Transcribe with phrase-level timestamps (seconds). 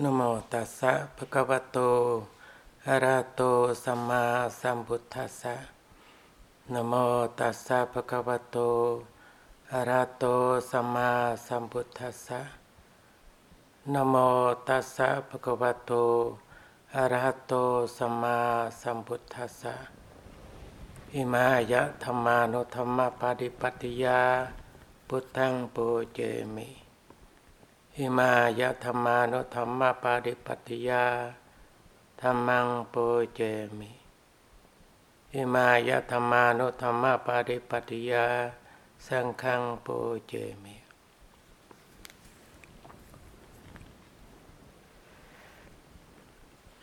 [0.00, 0.20] นโม
[0.52, 1.78] ตัสสะภะคะวะโต
[2.88, 3.42] อะระหะโต
[3.84, 4.24] สัมมา
[4.60, 5.54] สัมพุทธัสสะ
[6.72, 6.92] นโม
[7.38, 8.58] ตัสสะภะคะวะโต
[9.72, 10.24] อะระหะโต
[10.70, 11.10] สัมมา
[11.46, 12.40] สัมพุทธัสสะ
[13.92, 14.14] นโม
[14.68, 15.92] ตัสสะภะคะวะโต
[16.96, 17.54] อะระหะโต
[17.96, 18.38] สัมมา
[18.80, 19.74] สัมพุทธัสสะ
[21.14, 24.20] อิมายะธรรมานุธรรมปฏิปัติยา
[25.08, 26.20] พุทธังปูเจ
[26.56, 26.81] มิ
[27.98, 31.04] อิมายะธรรมานุธรรมปฏิปัติยา
[32.20, 33.40] ธรรมังปูเจ
[33.78, 33.92] มิ
[35.34, 38.26] อิมายะธรรมานุธรรมปฏิปัติยา
[39.06, 39.96] สังฆังปู
[40.28, 40.76] เจมิ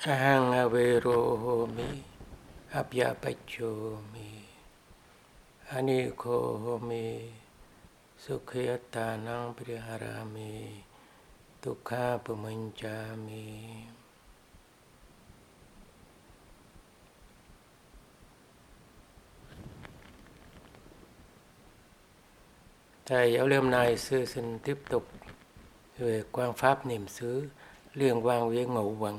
[0.03, 1.07] อหังอเวโร
[1.39, 1.45] โห
[1.75, 1.89] มิ
[2.73, 3.53] อัปยาปัจโช
[4.13, 4.29] มิ
[5.69, 6.23] อานิโค
[6.61, 7.07] โหมิ
[8.23, 10.53] สุขยตานังปริหารามิ
[11.62, 13.44] ทุกขาปุมัญจามิ
[23.06, 25.08] Thầy giáo liêm này sư xin tiếp tục
[25.98, 27.48] về quan pháp niệm xứ
[27.94, 29.18] liên quan với ngũ quẩn.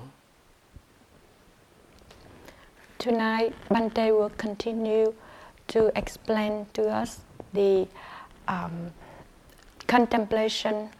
[3.06, 5.12] Tonight, Bante will continue
[5.73, 7.20] to explain to us
[7.54, 7.86] the
[8.48, 8.90] um,
[9.88, 10.98] contemplation of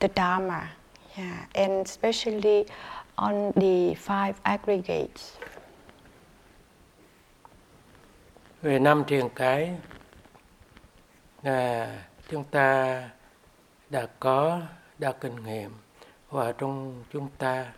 [0.00, 0.68] the Dharma,
[1.16, 2.66] yeah, and especially
[3.16, 5.36] on the five aggregates.
[8.62, 9.70] Về năm triền cái
[11.42, 13.08] là chúng ta
[13.90, 14.60] đã có,
[14.98, 15.70] đã kinh nghiệm
[16.30, 17.72] và trong chúng ta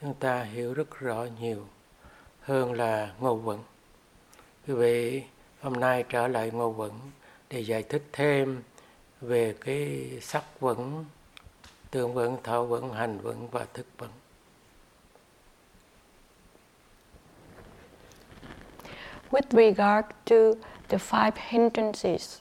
[0.00, 1.66] chúng ta hiểu rất rõ nhiều
[2.40, 3.64] hơn là ngô quẩn.
[4.66, 5.22] Quý vị
[5.60, 6.92] hôm nay trở lại ngô quẩn
[7.50, 8.62] để giải thích thêm
[9.20, 11.04] về cái sắc quẩn,
[11.94, 13.18] thọ quẩn, hành
[13.50, 13.86] và thức.
[19.30, 20.36] With regard to
[20.88, 22.40] the five hindrances,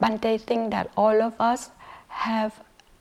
[0.00, 1.70] Bante thinks that all of us
[2.08, 2.50] have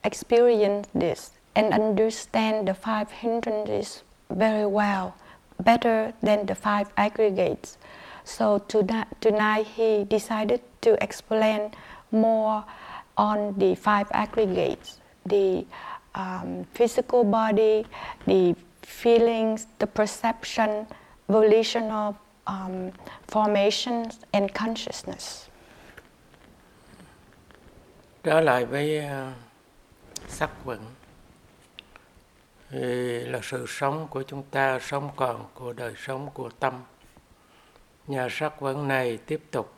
[0.03, 5.13] experienced this and understand the five hindrances very well,
[5.59, 7.77] better than the five aggregates.
[8.23, 11.71] So tonight, tonight he decided to explain
[12.11, 12.65] more
[13.17, 15.63] on the five aggregates the
[16.15, 17.83] um, physical body,
[18.25, 20.85] the feelings, the perception,
[21.27, 22.15] volitional
[22.47, 22.91] um,
[23.27, 25.47] formations, and consciousness.
[28.23, 29.33] Trở lại với uh,
[30.27, 30.79] sắc quẩn
[32.69, 36.83] thì là sự sống của chúng ta, sống còn của đời sống của tâm.
[38.07, 39.73] Nhờ sắc quẩn này tiếp tục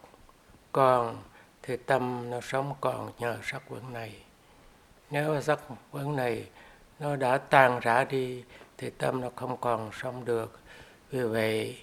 [0.71, 1.17] còn
[1.63, 4.24] thì tâm nó sống còn nhờ sắc quẩn này.
[5.11, 5.59] Nếu sắc
[5.91, 6.47] quẩn này
[6.99, 8.43] nó đã tan rã đi
[8.77, 10.59] thì tâm nó không còn sống được.
[11.11, 11.77] Vì vậy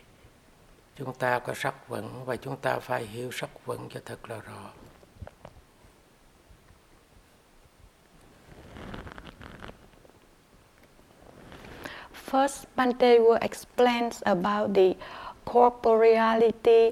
[0.97, 4.39] chúng ta có sắc vững và chúng ta phải hiểu sắc vững cho thật là
[4.39, 4.71] rõ.
[12.31, 14.95] First, Bante will explain about the
[15.45, 16.91] corporeality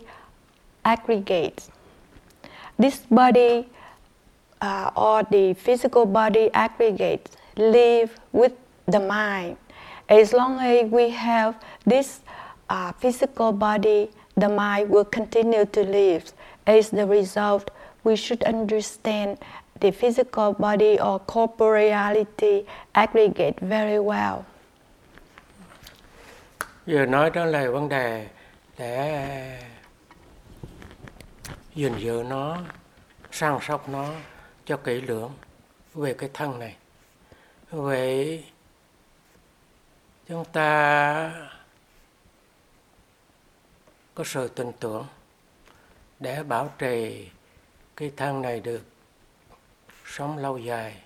[0.83, 1.71] aggregates.
[2.79, 3.65] This body
[4.61, 8.53] uh, or the physical body aggregates live with
[8.87, 9.57] the mind.
[10.09, 11.55] As long as we have
[11.87, 12.21] this
[12.69, 16.33] uh, physical body, the mind will continue to live.
[16.67, 17.71] As the result,
[18.05, 19.39] we should understand
[19.81, 24.45] the physical body or corporeality aggregate very well.
[26.87, 28.27] Giờ nói đó là vấn đề
[28.79, 29.59] để
[31.75, 32.57] gìn giữ nó,
[33.31, 34.07] săn sóc nó
[34.65, 35.33] cho kỹ lưỡng
[35.95, 36.77] về cái thân này.
[37.71, 38.45] Vậy
[40.29, 41.49] chúng ta
[44.15, 45.07] có sự tin tưởng
[46.21, 47.29] để bảo trì
[47.97, 48.83] cái thân này được
[50.05, 51.03] sống lâu dài.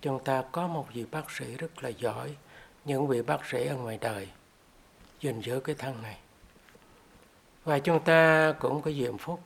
[0.00, 2.36] Chúng ta có một vị bác sĩ rất là giỏi,
[2.84, 4.28] những vị bác sĩ ở ngoài đời
[5.20, 6.18] gìn giữ cái thân này.
[7.64, 9.40] Và chúng ta cũng có diệm phúc.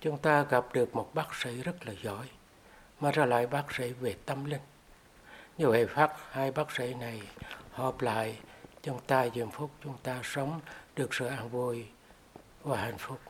[0.00, 2.28] Chúng ta gặp được một bác sĩ rất là giỏi,
[3.00, 4.60] mà ra lại bác sĩ về tâm linh.
[5.58, 7.20] Như vậy phát hai bác sĩ này
[7.72, 8.38] hợp lại,
[8.82, 10.60] chúng ta diệm phúc, chúng ta sống
[10.96, 11.86] được sự an vui
[12.62, 13.20] và hạnh phúc.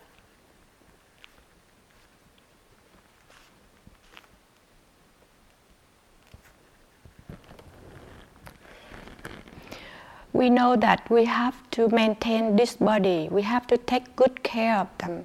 [10.41, 14.77] we know that we have to maintain this body, we have to take good care
[14.77, 15.25] of them.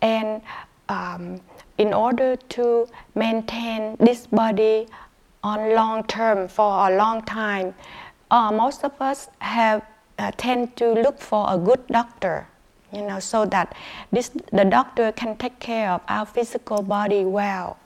[0.00, 0.40] And
[0.88, 1.40] um,
[1.78, 4.86] in order to maintain this body
[5.42, 7.74] on long term for a long time,
[8.30, 9.82] uh, most of us have
[10.18, 12.46] uh, tend to look for a good doctor,
[12.92, 13.74] you know, so that
[14.10, 17.78] this the doctor can take care of our physical body well.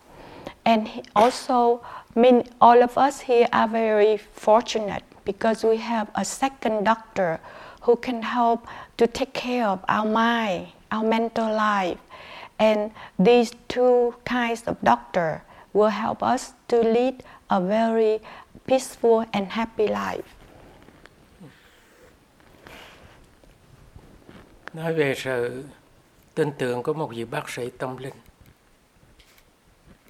[0.65, 1.83] And also,
[2.15, 7.41] mean all of us here are very fortunate because we have a second doctor
[7.83, 8.67] who can help
[8.97, 11.99] to take care of our mind, our mental life.
[12.57, 15.41] And these two kinds of doctor
[15.75, 17.15] will help us to lead
[17.49, 18.19] a very
[18.67, 20.23] peaceful and happy life.
[24.73, 25.65] Nói về sự
[26.35, 28.15] tin tưởng của một vị bác sĩ tâm linh.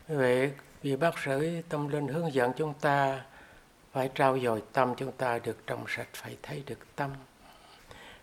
[0.08, 0.52] Vậy,
[0.82, 3.22] vị bác sĩ tâm linh hướng dẫn chúng ta
[3.92, 7.10] phải trao dồi tâm chúng ta được trong sạch, phải thấy được tâm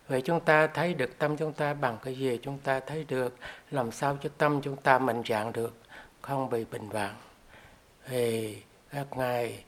[0.10, 3.36] vậy chúng ta thấy được, tâm chúng ta bằng cái gì chúng ta thấy được?
[3.72, 5.78] Làm sao cho tâm chúng ta mạnh dạng được?
[6.22, 7.16] Không bị bình vạn
[8.06, 8.58] thì
[8.92, 9.64] các ngài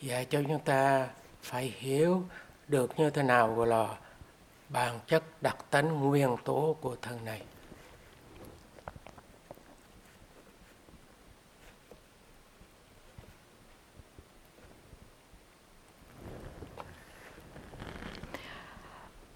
[0.00, 1.08] dạy cho chúng ta
[1.42, 2.22] phải hiểu
[2.68, 3.88] được như thế nào gọi là
[4.68, 7.42] bản chất đặc tính nguyên tố của thân này.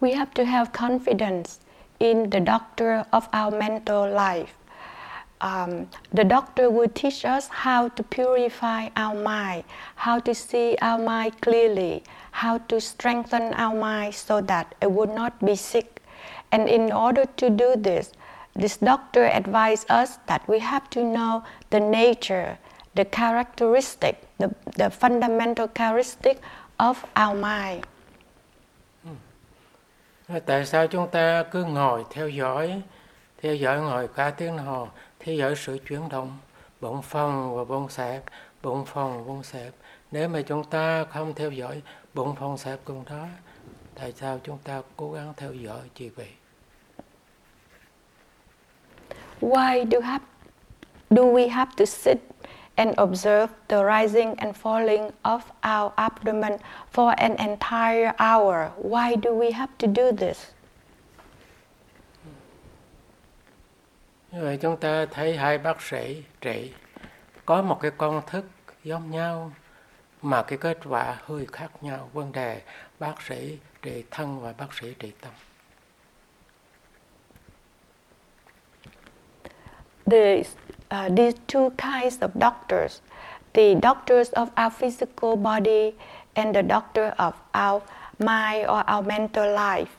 [0.00, 1.60] We have to have confidence
[2.00, 4.54] in the doctor of our mental life.
[5.40, 9.64] Um, the doctor will teach us how to purify our mind,
[9.94, 12.02] how to see our mind clearly,
[12.32, 16.02] how to strengthen our mind so that it would not be sick.
[16.50, 18.12] And in order to do this,
[18.54, 22.58] this doctor advised us that we have to know the nature,
[22.96, 26.40] the characteristic, the, the fundamental characteristic
[26.80, 27.86] of our mind.
[30.46, 32.82] Tại sao chúng ta cứ ngồi theo dõi
[33.42, 34.88] theo dõi ngồi cả tiếng đồng hồ,
[35.18, 36.38] theo dõi sự chuyển động
[36.80, 38.22] bụng phòng và bụng sạc
[38.62, 39.72] bụng phong bụng sạc
[40.10, 41.82] nếu mà chúng ta không theo dõi
[42.14, 43.26] bụng phòng sạc cùng đó,
[43.94, 46.28] tại sao chúng ta cố gắng theo dõi chỉ vậy
[49.40, 50.24] Why do have
[51.10, 52.18] do we have to sit
[52.78, 56.58] and observe the rising and falling of our abdomen
[56.90, 58.70] for an entire hour.
[58.76, 60.46] Why do we have to do this?
[64.32, 66.72] Như vậy chúng ta thấy hai bác sĩ trị
[67.46, 68.44] có một cái công thức
[68.84, 69.52] giống nhau
[70.22, 72.62] mà cái kết quả hơi khác nhau vấn đề
[72.98, 75.32] bác sĩ trị thân và bác sĩ trị tâm.
[80.10, 80.42] The
[80.88, 83.00] Ờ, uh, these two kinds of doctors.
[83.52, 85.92] The doctors of our physical body
[86.34, 87.82] and the doctor of our
[88.18, 89.90] mind or our mental life.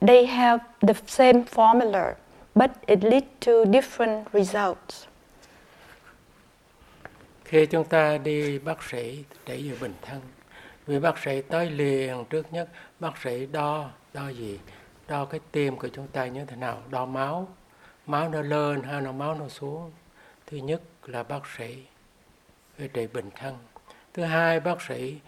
[0.00, 2.14] They have the same formula
[2.54, 5.06] but it leads to different results.
[7.44, 10.20] Khi chúng ta đi bác sĩ để giữ bình thân
[10.86, 12.68] vì bác sĩ tới liền trước nhất
[13.00, 14.58] bác sĩ đo đo gì?
[15.08, 16.78] Đo cái tim của chúng ta như thế nào?
[16.90, 17.48] Đo máu.
[18.06, 19.90] Máu nó lên hay nó máu nó xuống?
[20.50, 21.84] Thứ nhất là bác sĩ
[22.78, 23.58] về trị bệnh thân.
[24.14, 25.18] Thứ hai, bác sĩ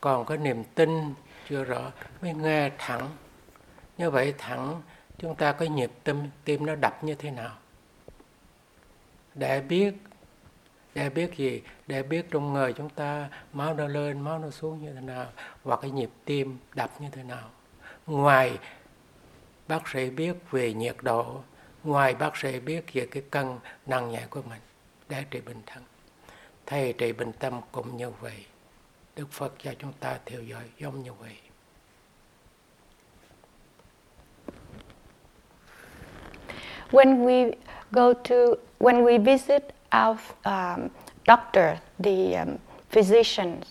[0.00, 1.14] còn có niềm tin,
[1.48, 1.92] chưa rõ,
[2.22, 3.10] mới nghe thẳng.
[3.98, 4.82] Như vậy thẳng,
[5.18, 7.58] chúng ta có nhịp tim tim nó đập như thế nào?
[9.34, 9.94] Để biết
[10.94, 11.62] để biết gì?
[11.86, 15.26] Để biết trong người chúng ta máu nó lên, máu nó xuống như thế nào?
[15.64, 17.50] Hoặc cái nhịp tim đập như thế nào?
[18.06, 18.58] Ngoài,
[19.68, 21.42] bác sĩ biết về nhiệt độ
[21.84, 24.60] ngoài bác sĩ biết về cái cân nặng nhẹ của mình
[25.08, 25.82] để trị bệnh thân.
[26.66, 28.44] Thầy trị bệnh tâm cũng như vậy.
[29.16, 31.36] Đức phật cho chúng ta theo dõi giống như vậy.
[36.90, 37.52] When we
[37.92, 38.36] go to
[38.78, 40.88] when we visit our um,
[41.26, 42.58] doctor the um,
[42.90, 43.64] physicians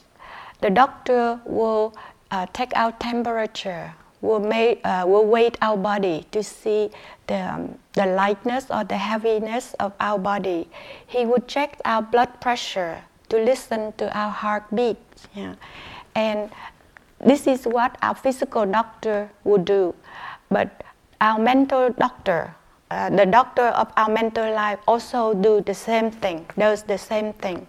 [0.61, 1.91] the doctor will
[2.31, 6.89] uh, take our temperature will, make, uh, will our body to see
[7.27, 10.67] the, um, the lightness or the heaviness of our body.
[11.07, 14.97] He would check our blood pressure to listen to our heartbeat.
[15.35, 15.55] Yeah.
[16.15, 16.49] And
[17.19, 19.95] this is what our physical doctor would do.
[20.49, 20.83] But
[21.21, 22.55] our mental doctor,
[22.91, 27.33] uh, the doctor of our mental life also do the same thing, does the same
[27.33, 27.67] thing.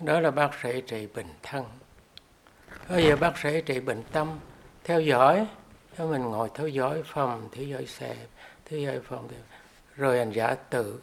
[0.00, 1.06] Đó là bác sĩ trị
[1.42, 1.64] thân.
[2.88, 4.38] Bây giờ bác sĩ trị bệnh tâm,
[4.84, 5.46] theo dõi,
[5.98, 8.16] cho mình ngồi theo dõi phòng, theo dõi xe,
[8.64, 9.28] theo dõi phòng,
[9.96, 11.00] rồi hành giả tự,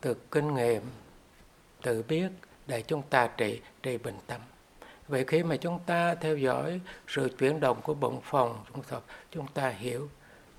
[0.00, 0.82] tự kinh nghiệm,
[1.82, 2.28] tự biết
[2.66, 4.40] để chúng ta trị, trị bệnh tâm.
[5.08, 8.96] Vậy khi mà chúng ta theo dõi sự chuyển động của bụng phòng, chúng ta,
[9.30, 10.08] chúng ta hiểu.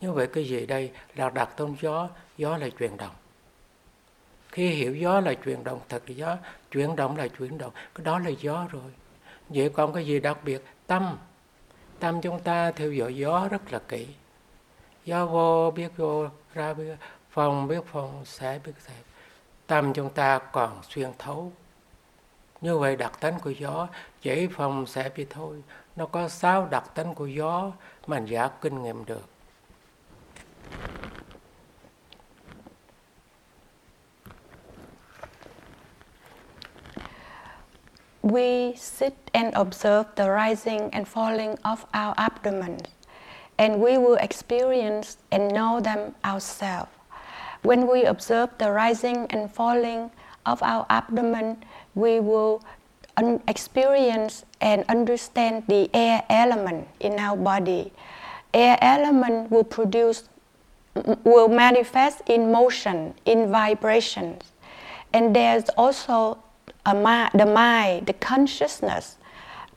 [0.02, 0.92] Như vậy cái gì đây?
[1.16, 3.16] là đặt tôn gió, gió là chuyển động.
[4.52, 6.38] khi hiểu gió là chuyển động thật gió
[6.72, 8.92] chuyển động là chuyển động cái đó là gió rồi
[9.53, 10.63] vậy còn cái gì đặc biệt?
[10.88, 11.17] Tâm.
[12.00, 14.07] Tâm chúng ta theo dõi gió rất là kỹ.
[15.05, 16.95] Gió vô biết vô, ra biết,
[17.29, 18.93] phòng biết phòng sẽ biết sẽ
[19.67, 21.51] tâm chúng ta còn xuyên thấu.
[22.62, 23.88] Như vậy đặc tính của gió,
[24.22, 25.63] chỉ phòng sẽ bị thôi.
[25.95, 27.72] Nó có sáu đặc tính của gió
[28.07, 29.29] mà giả kinh nghiệm được.
[38.24, 42.80] We sit and observe the rising and falling of our abdomen,
[43.58, 46.89] and we will experience and know them ourselves.
[47.63, 50.10] When we observe the rising and falling
[50.46, 51.63] of our abdomen,
[51.96, 52.63] we will
[53.18, 57.92] un- experience and understand the air element in our body.
[58.53, 60.30] Air element will produce,
[61.24, 64.44] will manifest in motion, in vibrations.
[65.12, 66.38] And there's also
[66.86, 69.18] the mind, the consciousness,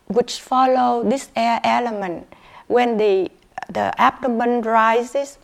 [0.07, 2.33] which follow this air element.
[2.67, 3.31] When the,
[3.69, 5.39] the abdomen rises,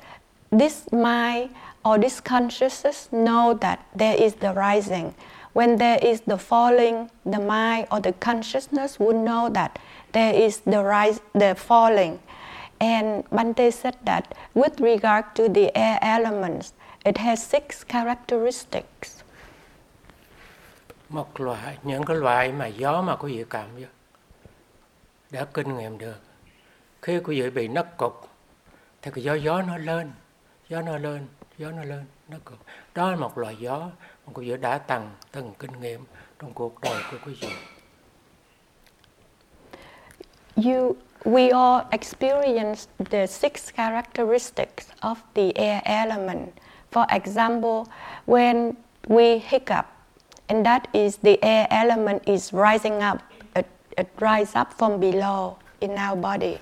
[0.51, 1.51] this mind
[1.85, 5.15] or this consciousness know that there is the rising.
[5.53, 9.79] When there is the falling, the mind or the consciousness would know that
[10.13, 12.21] there is the rise, the falling.
[12.81, 16.73] And Bante said that with regard to the air elements,
[17.05, 19.22] it has six characteristics.
[21.13, 23.87] Một loại những cái loại mà gió mà quý vị cảm vô
[25.31, 26.21] đã kinh nghiệm được.
[27.03, 28.29] Khi quý vị bị nấc cục
[29.03, 30.13] thì cái gió gió nó lên
[30.69, 31.27] gió nó lên
[31.59, 32.59] gió nó lên nó cục.
[32.95, 33.79] Đó là một loại gió
[34.27, 36.05] mà quý vị đã từng từng kinh nghiệm
[36.39, 37.49] trong cuộc đời của quý vị.
[40.57, 46.49] You, we all experience the six characteristics of the air element.
[46.93, 47.85] For example,
[48.27, 48.73] when
[49.07, 49.87] we hiccup,
[50.53, 53.19] and that is the air element is rising up,
[53.57, 53.67] it,
[53.97, 56.59] it rises up from below in our body.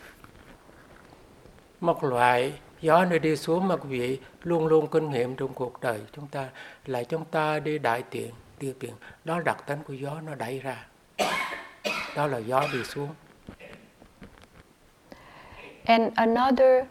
[1.80, 5.80] Một loại gió nó đi xuống mà quý vị luôn luôn kinh nghiệm trong cuộc
[5.80, 6.48] đời chúng ta
[6.86, 8.92] là chúng ta đi đại tiện, tiêu tiện.
[9.24, 10.86] Đó đặc tính của gió nó đẩy ra.
[12.16, 13.08] Đó là gió đi xuống.
[15.84, 16.84] And another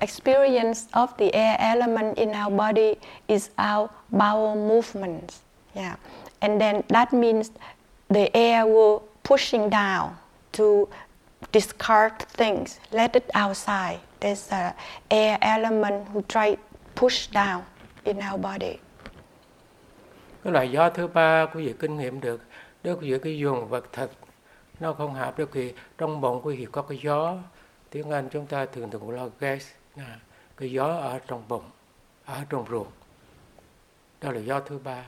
[0.00, 2.94] experience of the air element in our body
[3.26, 5.47] is our bowel movements.
[5.78, 5.96] Yeah.
[6.40, 7.50] And then that means
[8.08, 10.10] the air will pushing down
[10.52, 10.88] to
[11.52, 13.98] discard things, let it outside.
[14.20, 14.72] There's an
[15.08, 16.56] air element who try
[16.94, 17.60] push down
[18.04, 18.78] in our body.
[20.44, 22.40] Cái loại gió thứ ba quý vị kinh nghiệm được,
[22.82, 24.10] đó quý vị cái dùng vật thật.
[24.80, 27.36] Nó không hợp được thì trong bụng quý vị có cái gió.
[27.90, 29.66] Tiếng Anh chúng ta thường thường gọi là gas.
[30.56, 31.64] Cái gió ở trong bụng
[32.24, 32.86] ở trong ruột.
[34.20, 35.04] Đó là gió thứ ba.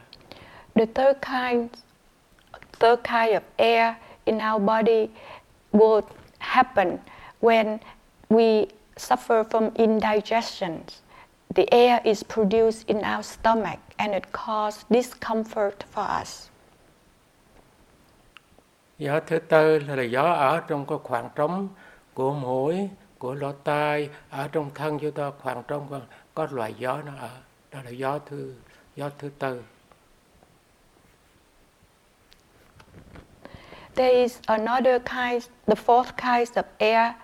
[0.74, 1.68] The third kind,
[2.78, 3.96] third kind of air
[4.26, 5.10] in our body
[5.72, 6.02] will
[6.38, 6.98] happen
[7.40, 7.80] when
[8.28, 10.84] we suffer from indigestion.
[11.54, 16.48] The air is produced in our stomach and it causes discomfort for us.
[18.98, 21.68] Gió thứ tư là gió ở trong cái khoảng trống
[22.14, 26.00] của mũi, của lỗ tai, ở trong thân chúng ta khoảng trống có,
[26.34, 27.30] có loại gió nó ở.
[27.70, 28.54] Đó là gió thứ
[28.96, 29.62] gió thứ tư.
[34.00, 37.14] There is another kind, the fourth kind of air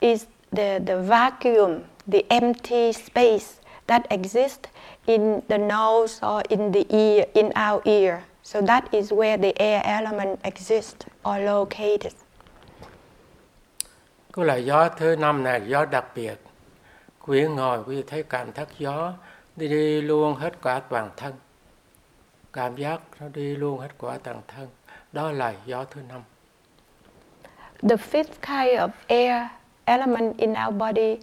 [0.00, 4.70] is the, the vacuum, the empty space that exists
[5.06, 8.24] in the nose or in the ear, in our ear.
[8.42, 12.14] So that is where the air element exists or located.
[14.32, 16.36] Cái là gió thứ năm này gió đặc biệt.
[17.26, 19.12] Quý ngồi quý thấy cảm giác gió
[19.56, 21.32] đi, đi luôn hết cả toàn thân.
[22.52, 24.68] Cảm giác nó đi luôn hết cả toàn thân.
[25.16, 26.20] Đó là gió thứ năm.
[27.88, 29.48] The fifth kind of air
[29.86, 31.18] element in our body,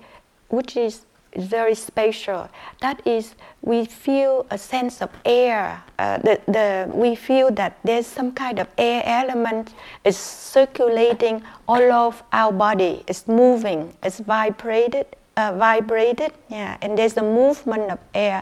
[0.50, 1.02] which is
[1.36, 2.48] very spatial,
[2.82, 5.84] that is, we feel a sense of air.
[6.00, 9.74] Uh, the, the, we feel that there's some kind of air element
[10.04, 13.04] is circulating all of our body.
[13.08, 13.94] It's moving.
[14.04, 15.06] It's vibrated.
[15.38, 16.32] Uh, vibrated.
[16.50, 18.42] Yeah, and there's a movement of air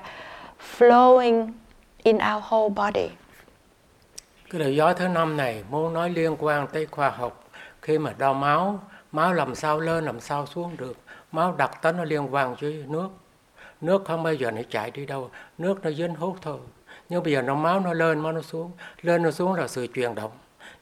[0.57, 1.53] flowing
[2.05, 3.17] in our whole body.
[4.51, 7.43] Cái lời gió thứ năm này muốn nói liên quan tới khoa học
[7.81, 8.79] khi mà đo máu,
[9.11, 10.97] máu làm sao lên làm sao xuống được.
[11.31, 13.09] Máu đặc tính nó liên quan với nước.
[13.81, 16.59] Nước không bao giờ nó chạy đi đâu, nước nó dính hút thôi.
[17.09, 18.71] Nhưng bây giờ nó máu nó lên, máu nó xuống.
[19.01, 20.31] Lên nó xuống là sự chuyển động.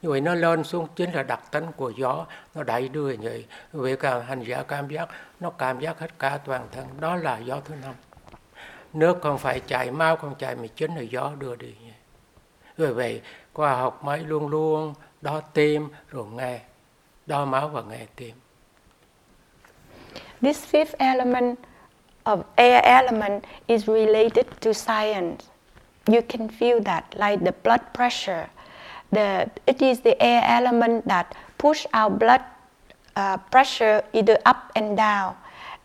[0.01, 3.29] Như vậy nó lên xuống chính là đặc tính của gió, nó đẩy đưa như
[3.29, 3.45] vậy.
[3.73, 5.09] Vì cả hành giả cảm giác,
[5.39, 6.85] nó cảm giác hết cả toàn thân.
[6.99, 7.93] Đó là gió thứ năm.
[8.93, 11.73] nước không phải chạy máu không chạy mà chính là gió đưa đi
[12.79, 13.21] vì vậy
[13.59, 16.59] khoa học mới luôn luôn đo tim rồi nghe
[17.25, 18.35] đo máu và nghe tim
[20.41, 21.59] This fifth element
[22.23, 25.45] of air element is related to science.
[26.07, 28.47] You can feel that, like the blood pressure.
[29.11, 31.25] The, it is the air element that
[31.57, 32.41] push our blood
[33.15, 35.35] uh, pressure either up and down.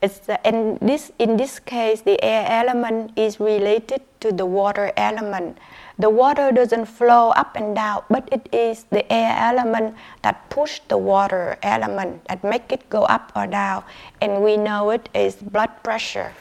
[0.00, 4.92] It's the, and this, in this case, the air element is related to the water
[4.96, 5.58] element.
[5.98, 10.80] The water doesn't flow up and down, but it is the air element that push
[10.88, 13.84] the water element that make it go up or down,
[14.20, 16.32] and we know it is blood pressure.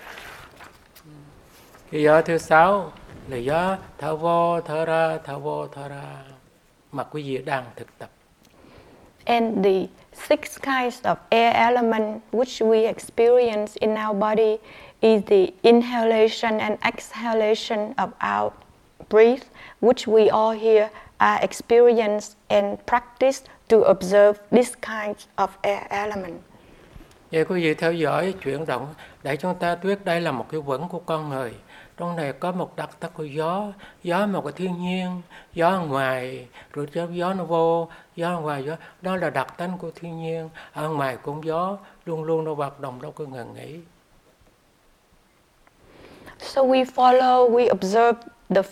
[1.91, 2.91] Cái gió thứ sáu
[3.27, 6.23] là gió thở vô thở ra thở vô thở ra
[6.91, 8.09] mà quý vị đang thực tập.
[9.25, 14.57] And the six kinds of air element which we experience in our body
[15.01, 18.51] is the inhalation and exhalation of our
[19.09, 19.43] breath,
[19.81, 26.41] which we all here are experience and practice to observe these kinds of air element.
[27.31, 28.93] Vậy quý vị theo dõi chuyển động
[29.23, 31.53] để chúng ta biết đây là một cái vững của con người.
[31.97, 33.67] Trong này có một đặc tắc của gió,
[34.03, 35.21] gió một cái thiên nhiên,
[35.53, 38.75] gió ngoài, rồi gió, gió nó vô, gió ngoài gió.
[39.01, 40.49] Đó là đặc tánh của thiên nhiên.
[40.73, 43.79] Ở ngoài cũng gió, luôn luôn nó hoạt động đâu có ngừng nghỉ.
[46.39, 48.21] So we follow, we observe
[48.53, 48.63] the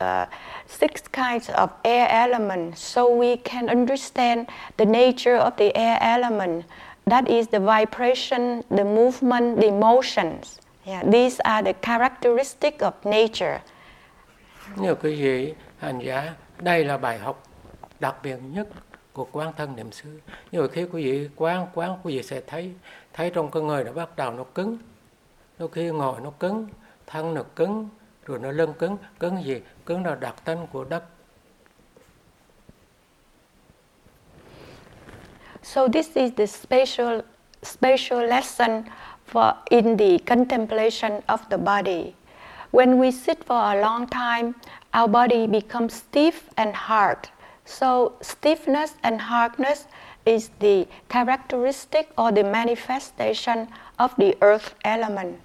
[0.00, 0.26] uh,
[0.66, 4.46] six kinds of air element so we can understand
[4.76, 6.64] the nature of the air element.
[7.06, 10.58] That is the vibration, the movement, the emotions.
[10.86, 13.60] Yeah, these are the characteristic of nature.
[14.76, 17.42] Nhiều quý vị hành giả, đây là bài học
[18.00, 18.68] đặc biệt nhất
[19.12, 20.20] của quán thân niệm xứ.
[20.52, 22.72] Nhiều khi quý vị quán quán quý vị sẽ thấy
[23.12, 24.78] thấy trong con người nó bắt đầu nó cứng.
[25.58, 26.66] Đôi khi ngồi nó cứng,
[27.06, 27.88] thân nó cứng,
[28.26, 29.60] rồi nó lưng cứng, cứng gì?
[29.86, 31.04] Cứng là đặc tính của đất.
[35.62, 37.20] So this is the special
[37.62, 38.84] special lesson
[39.26, 42.14] for in the contemplation of the body.
[42.72, 44.54] When we sit for a long time,
[44.92, 47.18] our body becomes stiff and hard.
[47.64, 49.86] So stiffness and hardness
[50.24, 53.68] is the characteristic or the manifestation
[53.98, 55.40] of the earth element.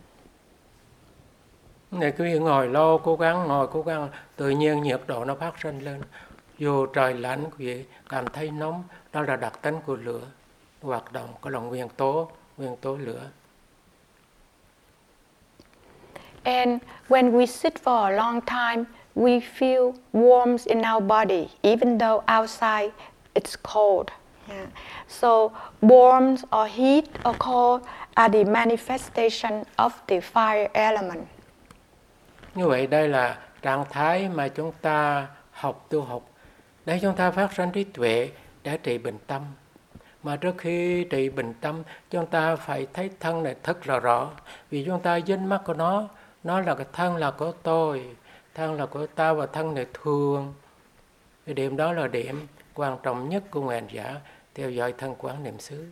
[2.00, 5.36] Này quý vị ngồi lâu, cố gắng ngồi, cố gắng tự nhiên nhiệt độ nó
[5.36, 6.02] phát sinh lên.
[6.58, 10.22] Dù trời lạnh quý vị cảm thấy nóng, đó là đặc tính của lửa
[10.82, 13.22] hoạt động, có là nguyên tố, nguyên tố lửa.
[16.44, 21.98] And when we sit for a long time, we feel warmth in our body, even
[22.00, 22.92] though outside
[23.34, 24.08] it's cold.
[24.50, 24.68] Yeah.
[25.08, 25.50] So
[25.82, 27.82] warmth or heat or cold
[28.14, 31.28] are the manifestation of the fire element.
[32.56, 36.24] Như vậy đây là trạng thái mà chúng ta học tu học.
[36.86, 38.30] Để chúng ta phát sinh trí tuệ
[38.64, 39.42] để trị bình tâm.
[40.24, 44.32] Mà trước khi trị bình tâm, chúng ta phải thấy thân này thật rõ rõ.
[44.70, 46.08] Vì chúng ta dính mắt của nó,
[46.44, 48.16] nó là cái thân là của tôi,
[48.54, 50.54] thân là của ta và thân này thường.
[51.46, 54.16] Cái điểm đó là điểm quan trọng nhất của nguyện giả
[54.56, 55.86] theo dõi thân quán niệm xứ.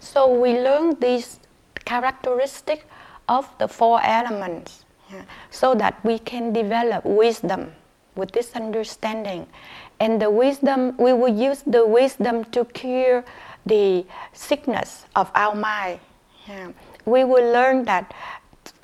[0.00, 1.40] So we learn these
[1.84, 2.84] characteristics
[3.28, 7.72] of the four elements yeah, so that we can develop wisdom
[8.14, 9.46] with this understanding.
[10.00, 13.24] And the wisdom, we will use the wisdom to cure
[13.66, 16.00] the sickness of our mind.
[16.46, 16.72] Yeah.
[17.04, 18.14] We will learn that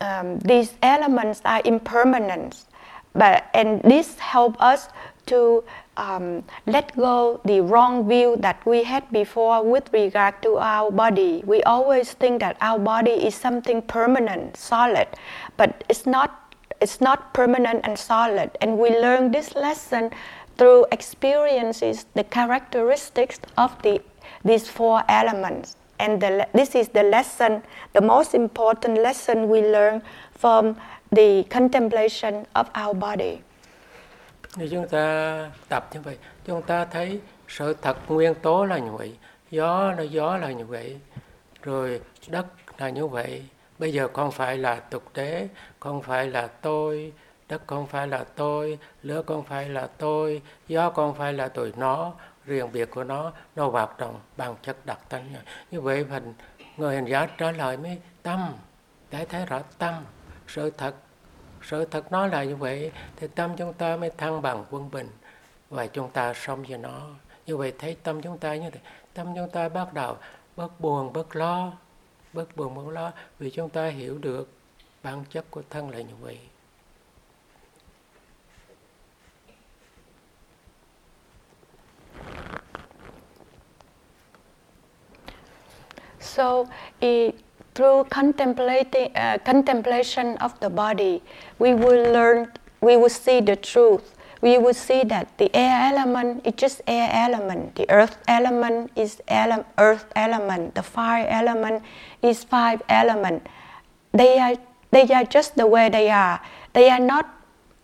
[0.00, 2.64] um, these elements are impermanent,
[3.14, 4.88] but and this help us
[5.26, 5.64] to
[5.96, 11.42] um, let go the wrong view that we had before with regard to our body.
[11.46, 15.08] We always think that our body is something permanent, solid,
[15.56, 16.40] but it's not.
[16.80, 20.10] It's not permanent and solid, and we learn this lesson
[20.58, 24.02] through experiences, the characteristics of the
[24.44, 25.76] these four elements.
[25.98, 30.76] And the, this is the lesson, the most important lesson we learn from
[31.12, 33.42] the contemplation of our body.
[34.56, 38.90] Nếu chúng ta tập như vậy, chúng ta thấy sự thật nguyên tố là như
[38.90, 39.16] vậy,
[39.50, 41.00] gió là gió là như vậy,
[41.62, 42.46] rồi đất
[42.78, 43.44] là như vậy.
[43.78, 45.48] Bây giờ không phải là tục tế
[45.80, 47.12] không phải là tôi,
[47.48, 51.72] đất không phải là tôi, lửa không phải là tôi, gió không phải là tụi
[51.76, 52.12] nó,
[52.44, 55.34] riêng biệt của nó, nó hoạt động bằng chất đặc tính.
[55.70, 56.34] Như vậy mình
[56.76, 58.52] người hành giả trả lời mới tâm,
[59.10, 59.94] để thấy rõ tâm,
[60.48, 60.94] sự thật
[61.64, 65.08] sự thật nó là như vậy thì tâm chúng ta mới thăng bằng quân bình
[65.70, 67.06] và chúng ta sống với nó.
[67.46, 68.80] Như vậy thấy tâm chúng ta như thế
[69.14, 70.16] tâm chúng ta bắt đầu
[70.56, 71.72] bớt buồn bớt lo
[72.32, 74.48] bớt buồn bớt lo vì chúng ta hiểu được
[75.02, 76.38] bản chất của thân là như vậy.
[86.20, 86.64] So,
[87.00, 87.34] it,
[87.74, 91.22] through contemplating, uh, contemplation of the body,
[91.58, 94.14] we will learn, we will see the truth.
[94.40, 99.22] We will see that the air element is just air element, the earth element is
[99.26, 101.82] ele- earth element, the fire element
[102.22, 103.46] is fire element.
[104.12, 104.56] They are,
[104.90, 106.40] they are just the way they are.
[106.74, 107.26] They are not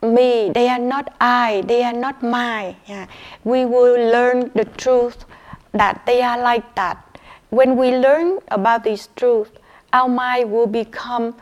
[0.03, 2.77] me, they are not I, they are not mine.
[2.87, 3.07] Yeah.
[3.45, 5.25] We will learn the truth
[5.73, 7.19] that they are like that.
[7.49, 9.51] When we learn about this truth,
[9.93, 11.33] our mind will become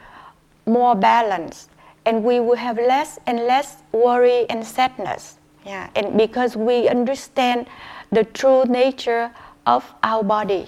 [0.67, 1.69] more balanced
[2.05, 5.37] and we will have less and less worry and sadness.
[5.67, 7.67] Yeah, and because we understand
[8.11, 9.31] the true nature
[9.67, 10.67] of our body.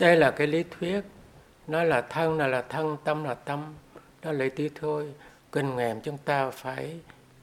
[0.00, 1.00] Đây là cái lý thuyết,
[1.66, 3.74] nó là thân là là thân, tâm là tâm,
[4.22, 5.14] đó là lý thuyết thôi.
[5.52, 6.96] Kinh nghiệm chúng ta phải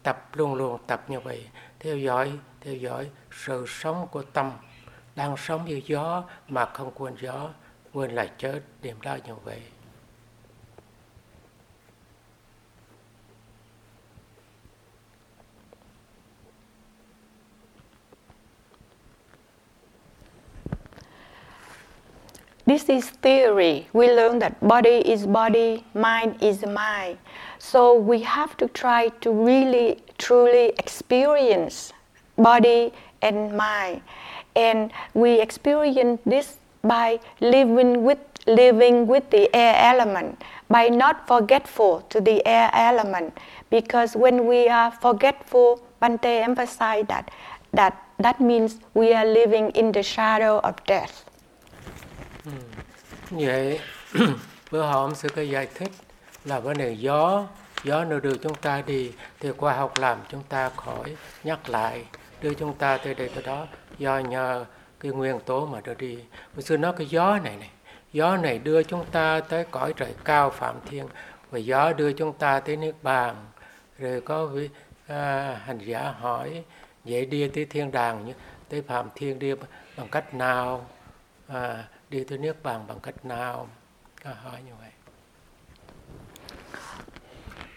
[0.03, 1.43] tập luôn luôn tập như vậy,
[1.79, 4.51] theo dõi, theo dõi sự sống của tâm
[5.15, 7.49] đang sống như gió mà không quên gió
[7.93, 9.61] quên là chết điểm đó như vậy
[22.65, 23.87] This is theory.
[23.93, 27.17] We learn that body is body, mind is mind.
[27.59, 31.91] So we have to try to really, truly experience
[32.37, 34.01] body and mind.
[34.55, 42.01] and we experience this by living with living with the air element by not forgetful
[42.09, 43.37] to the air element
[43.69, 47.29] because when we are forgetful Bante emphasized that
[47.73, 51.13] that that means we are living in the shadow of death.
[52.45, 52.51] Ừ.
[53.31, 53.79] Vậy,
[54.71, 55.91] bữa hôm sư có giải thích
[56.45, 57.47] là vấn đề gió
[57.83, 62.03] gió nó đưa chúng ta đi thì khoa học làm chúng ta khỏi, nhắc lại,
[62.41, 63.67] đưa chúng ta tới đây tới đó
[63.97, 64.65] do nhờ
[65.01, 66.17] cái nguyên tố mà đưa đi.
[66.53, 67.69] Hồi xưa nói cái gió này này
[68.13, 71.07] gió này đưa chúng ta tới cõi trời cao phạm thiên
[71.51, 73.35] và gió đưa chúng ta tới nước bàn.
[73.99, 74.69] Rồi có vị
[75.07, 76.63] à, hành giả hỏi
[77.03, 78.33] vậy đi tới thiên đàng
[78.69, 79.53] tới phạm thiên đi
[79.97, 80.85] bằng cách nào?
[81.47, 83.67] À, đi tới nước bàn bằng cách nào?
[84.23, 84.89] Có hỏi như vậy.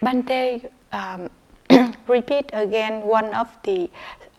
[0.01, 0.59] Bante
[0.91, 1.19] à,
[1.69, 3.87] um, repeat again one of the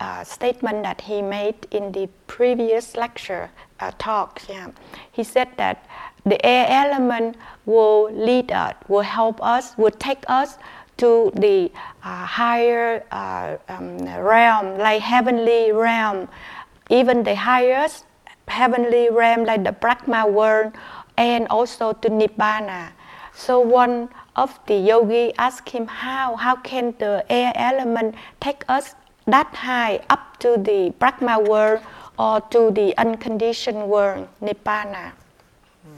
[0.00, 4.42] uh, statement that he made in the previous lecture uh, talk.
[4.48, 4.70] Yeah.
[5.12, 5.86] He said that
[6.24, 10.58] the air element will lead us, will help us, will take us
[10.98, 11.70] to the
[12.02, 16.28] uh, higher uh, um, realm, like heavenly realm,
[16.90, 18.06] even the highest
[18.48, 20.72] heavenly realm, like the Brahma world,
[21.16, 22.90] and also to Nibbana.
[23.34, 28.94] So one of the yogi asked him how, how can the air element take us
[29.26, 31.80] that high up to the Brahma world
[32.18, 35.12] or to the unconditioned world, Nibbana.
[35.84, 35.90] Ừ.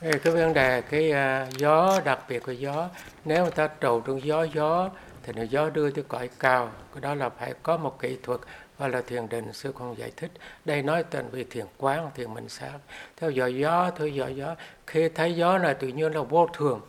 [0.00, 2.88] Cái, cái vấn đề cái uh, gió đặc biệt của gió
[3.24, 4.90] nếu người ta trầu trong gió gió
[5.22, 6.70] thì nó gió đưa tới cõi cao.
[6.94, 8.40] Cái đó là phải có một kỹ thuật
[8.78, 10.30] và là thiền định sư không giải thích.
[10.64, 12.78] Đây nói tên vì thiền quán thiền minh sát.
[13.16, 14.54] Theo dõi gió theo dõi gió
[14.86, 16.80] khi thấy gió này tự nhiên là vô thường.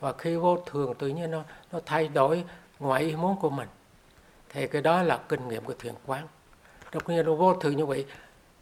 [0.00, 1.42] Và khi vô thường tự nhiên nó
[1.72, 2.44] nó thay đổi
[2.78, 3.68] ngoại ý muốn của mình
[4.52, 6.26] thì cái đó là kinh nghiệm của thiền quán.
[6.92, 8.06] Đột nhiên nó vô thường như vậy,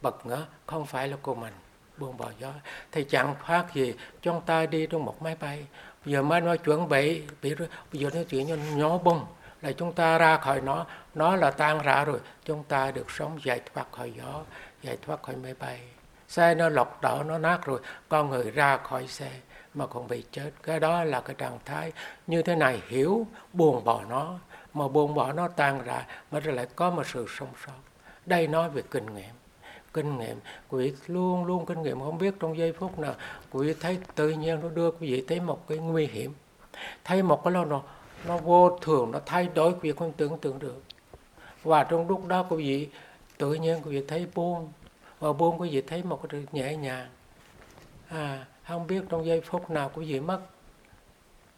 [0.02, 1.52] bật ngỡ, không phải là của mình,
[1.96, 2.52] buông bỏ gió.
[2.92, 5.66] Thì chẳng khác gì chúng ta đi trong một máy bay.
[6.04, 7.54] Bây giờ mới nói chuẩn bị bị
[7.92, 9.24] bây giờ nói chuyện như nhỏ bung,
[9.62, 13.38] là chúng ta ra khỏi nó nó là tan rã rồi, chúng ta được sống
[13.44, 14.40] giải thoát khỏi gió,
[14.82, 15.80] giải thoát khỏi máy bay.
[16.28, 19.30] Xe nó lọc đỏ, nó nát rồi, con người ra khỏi xe
[19.74, 20.50] mà còn bị chết.
[20.62, 21.92] Cái đó là cái trạng thái
[22.26, 24.38] như thế này, hiểu buồn bỏ nó
[24.74, 27.72] mà buông bỏ nó tan ra mà lại có một sự sống sót.
[28.26, 29.34] Đây nói về kinh nghiệm.
[29.92, 32.00] Kinh nghiệm quý vị luôn luôn kinh nghiệm.
[32.00, 33.14] Không biết trong giây phút nào
[33.50, 36.34] quý vị thấy tự nhiên nó đưa quý vị thấy một cái nguy hiểm.
[37.04, 37.82] Thấy một cái lo nó
[38.26, 40.82] nó vô thường, nó thay đổi quý vị không tưởng tượng được.
[41.62, 42.88] Và trong lúc đó quý vị,
[43.38, 44.72] tự nhiên quý vị thấy buông,
[45.18, 47.08] và buông quý vị thấy một cái sự nhẹ nhàng.
[48.08, 50.40] À không biết trong giây phút nào quý vị mất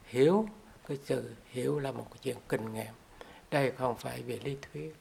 [0.04, 0.46] hiểu
[0.88, 2.92] cái sự hiểu là một cái chuyện kinh nghiệm.
[3.52, 4.94] Đây không phải về lý thuyết.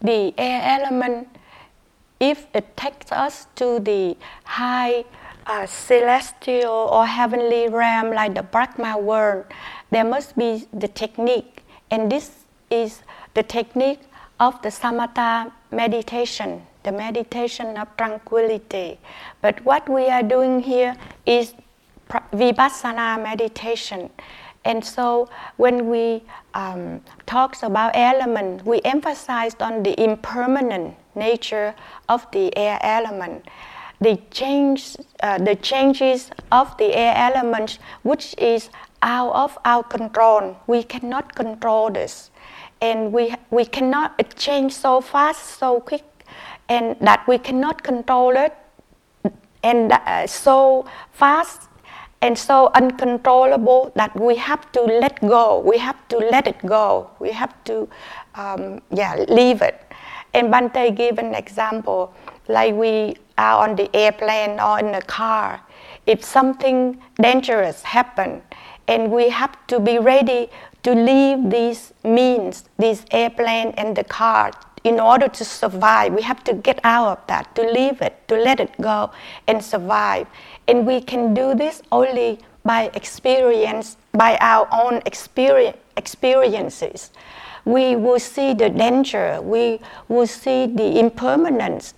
[0.00, 1.26] The air element
[2.18, 5.04] if it takes us to the high
[5.46, 9.44] uh, celestial or heavenly realm like the Brahma world,
[9.90, 12.30] there must be the technique, and this
[12.70, 13.02] is
[13.34, 14.00] the technique
[14.40, 18.98] of the samatha meditation, the meditation of tranquility.
[19.40, 21.54] But what we are doing here is
[22.08, 24.10] vipassana meditation.
[24.64, 26.22] And so when we
[26.54, 31.74] um, talks about element, we emphasized on the impermanent nature
[32.08, 33.46] of the air element.
[34.00, 38.70] The change, uh, the changes of the air element, which is
[39.02, 40.56] out of our control.
[40.66, 42.30] We cannot control this,
[42.84, 46.04] and we we cannot change so fast, so quick,
[46.68, 48.54] and that we cannot control it,
[49.62, 51.68] and uh, so fast
[52.20, 55.60] and so uncontrollable that we have to let go.
[55.60, 57.10] We have to let it go.
[57.20, 57.88] We have to,
[58.34, 59.76] um, yeah, leave it.
[60.32, 62.14] And Bante gave an example,
[62.48, 65.60] like we are on the airplane or in a car.
[66.06, 68.42] If something dangerous happen,
[68.88, 70.50] and we have to be ready
[70.84, 74.52] to leave these means, this airplane and the car,
[74.84, 76.12] in order to survive.
[76.12, 79.10] We have to get out of that, to leave it, to let it go,
[79.48, 80.26] and survive.
[80.68, 87.10] And we can do this only by experience, by our own experience, experiences.
[87.64, 91.94] We will see the danger, we will see the impermanence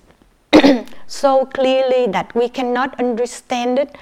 [1.07, 3.97] so clearly that we cannot understand it,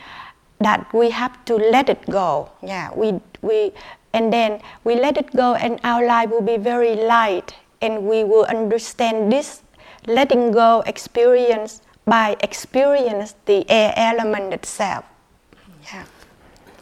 [0.60, 2.50] that we have to let it go.
[2.62, 3.72] Yeah, we, we,
[4.14, 8.24] and then we let it go, and our life will be very light, and we
[8.24, 9.60] will understand this
[10.06, 15.02] letting go experience by experience the air element itself.
[15.92, 16.06] Yeah.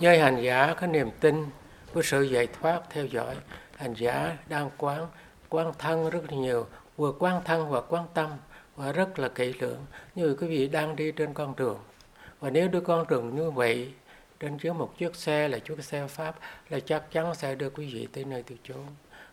[0.01, 1.47] Với hành giả có niềm tin
[1.93, 3.35] với sự giải thoát theo dõi,
[3.77, 5.07] hành giả đang quán
[5.49, 6.67] quán thân rất nhiều,
[6.97, 8.31] vừa quán thân và quán tâm
[8.77, 11.79] và rất là kỹ lưỡng như quý vị đang đi trên con đường
[12.41, 13.93] và nếu đưa con đường như vậy
[14.43, 16.39] trên chứa một chiếc xe là chiếc xe pháp
[16.71, 18.87] là chắc chắn sẽ đưa quý vị tới nơi từ chốn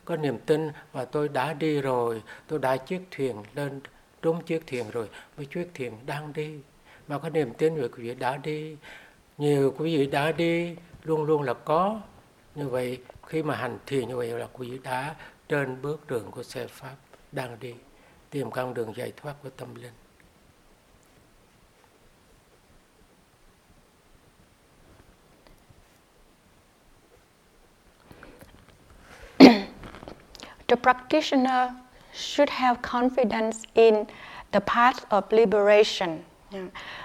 [0.10, 2.24] có niềm tin và tôi đã đi rồi.
[2.48, 3.82] Tôi đã chiếc thuyền lên
[4.22, 6.60] đúng chiếc thuyền rồi, với chiếc thuyền đang đi.
[7.08, 8.76] Mà có niềm tin về quý vị đã đi.
[9.38, 12.02] Nhiều quý vị đã đi, luôn luôn là có.
[12.56, 15.16] Như vậy, khi mà hành thiền như vậy là quý vị đã
[15.50, 16.96] trên bước đường của xe pháp
[17.32, 17.74] đang đi,
[18.30, 19.99] tìm con đường giải thoát của tâm linh.
[30.70, 31.76] The practitioner
[32.14, 34.08] should have confidence in
[34.52, 36.24] the path of liberation.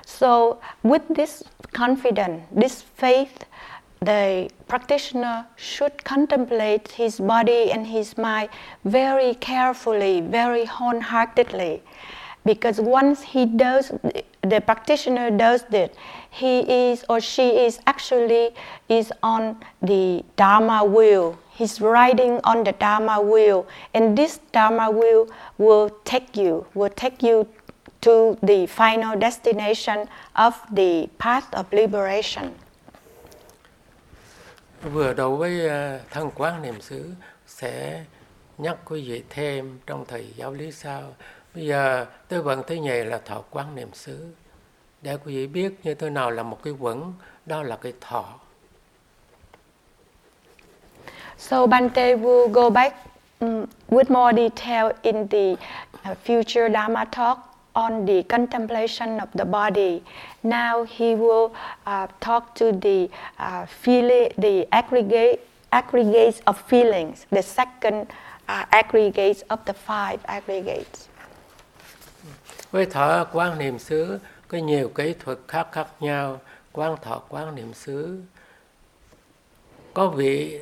[0.06, 3.44] So, with this confidence, this faith,
[4.00, 8.48] the practitioner should contemplate his body and his mind
[8.84, 11.82] very carefully, very wholeheartedly.
[12.46, 13.92] Because once he does,
[14.42, 15.90] the practitioner does this,
[16.30, 18.54] he is or she is actually
[18.88, 25.26] is on the Dharma wheel, he's riding on the Dharma wheel, and this Dharma wheel
[25.58, 27.46] will take you, will take you
[28.00, 32.50] to the final destination of the path of liberation.
[34.82, 37.10] Vừa đầu với à, thân quán niệm xứ
[37.46, 38.04] sẽ
[38.58, 41.02] nhắc quý vị thêm trong thời giáo lý sau.
[41.54, 44.26] Bây giờ tôi vẫn thấy nhì là thọ quán niệm xứ.
[45.02, 47.14] Để quý vị biết như thế nào là một cái quẩn,
[47.46, 48.24] đó là cái thọ
[51.36, 53.06] So Bante will go back
[53.40, 55.58] um, with more detail in the
[56.04, 60.02] uh, future Dharma talk on the contemplation of the body.
[60.42, 61.54] Now he will
[61.86, 68.06] uh, talk to the uh, feeling, the aggregate aggregates of feelings, the second
[68.48, 71.08] uh, aggregates of the five aggregates.
[72.70, 74.18] Với thọ quan niệm xứ
[74.48, 76.40] có nhiều kỹ thuật khác khác nhau,
[76.72, 78.20] quan thọ quan niệm xứ.
[79.94, 80.60] Có vị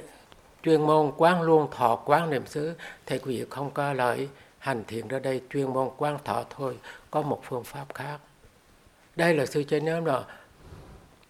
[0.62, 2.74] chuyên môn quán luôn thọ, quán niệm xứ.
[3.06, 6.78] Thầy quý vị không có lợi hành thiền ra đây, chuyên môn quán thọ thôi.
[7.10, 8.18] Có một phương pháp khác.
[9.16, 10.24] Đây là sư cho nếu là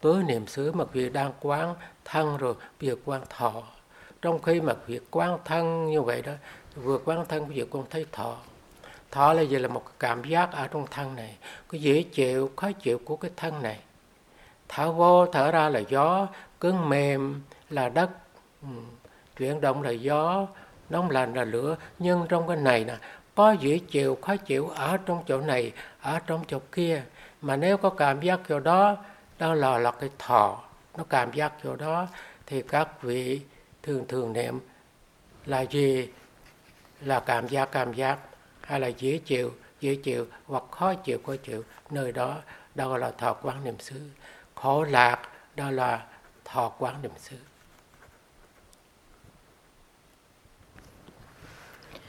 [0.00, 3.62] tứ niệm xứ mà việc đang quán thân rồi việc quán thọ.
[4.22, 6.32] Trong khi mà việc quán thân như vậy đó,
[6.74, 8.36] vừa quán thân quý vị con thấy thọ.
[9.10, 9.58] Thọ là gì?
[9.58, 11.36] Là một cảm giác ở trong thân này.
[11.68, 13.80] Cái dễ chịu, khó chịu của cái thân này.
[14.68, 16.26] Thở vô, thở ra là gió,
[16.60, 18.10] cứng mềm là đất.
[18.62, 18.68] Ừ
[19.36, 20.46] chuyển động là gió,
[20.90, 21.76] nóng lạnh là lửa.
[21.98, 22.96] Nhưng trong cái này nè,
[23.34, 27.02] có dễ chịu, khó chịu ở trong chỗ này, ở trong chỗ kia.
[27.40, 28.96] Mà nếu có cảm giác chỗ đó
[29.38, 30.60] đó là là cái thọ.
[30.96, 32.06] Nó cảm giác chỗ đó,
[32.46, 33.40] thì các vị
[33.82, 34.60] thường thường niệm
[35.46, 36.08] là gì?
[37.00, 38.18] Là cảm giác cảm giác.
[38.60, 41.64] Hay là dễ chịu dễ chịu hoặc khó chịu khó chịu.
[41.90, 42.36] Nơi đó
[42.74, 44.00] đó là thọ quán niệm xứ.
[44.54, 45.18] Khổ lạc,
[45.56, 46.02] đó là
[46.44, 47.36] thọ quán niệm xứ.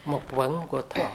[0.06, 1.10] Một vấn của thọ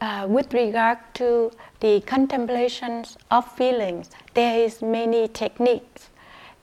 [0.00, 6.10] Uh, with regard to the contemplations of feelings, there is many techniques.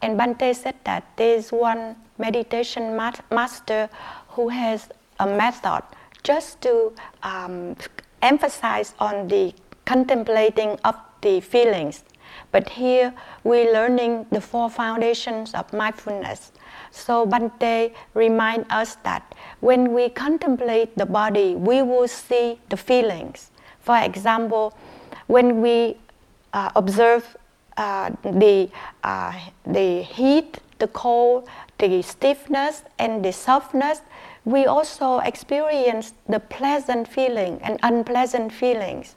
[0.02, 2.96] And Bante said that there is one meditation
[3.30, 3.90] master
[4.30, 4.88] who has
[5.20, 5.82] a method
[6.24, 7.76] just to um,
[8.22, 9.54] emphasize on the
[9.84, 12.06] contemplating of the feelings.
[12.52, 16.52] But here we're learning the four foundations of mindfulness.
[16.96, 23.52] So Bante remind us that when we contemplate the body, we will see the feelings.
[23.82, 24.74] For example,
[25.28, 25.98] when we
[26.54, 27.36] uh, observe
[27.76, 28.70] uh, the,
[29.04, 29.34] uh,
[29.68, 34.00] the heat, the cold, the stiffness, and the softness,
[34.46, 39.16] we also experience the pleasant feeling and unpleasant feelings.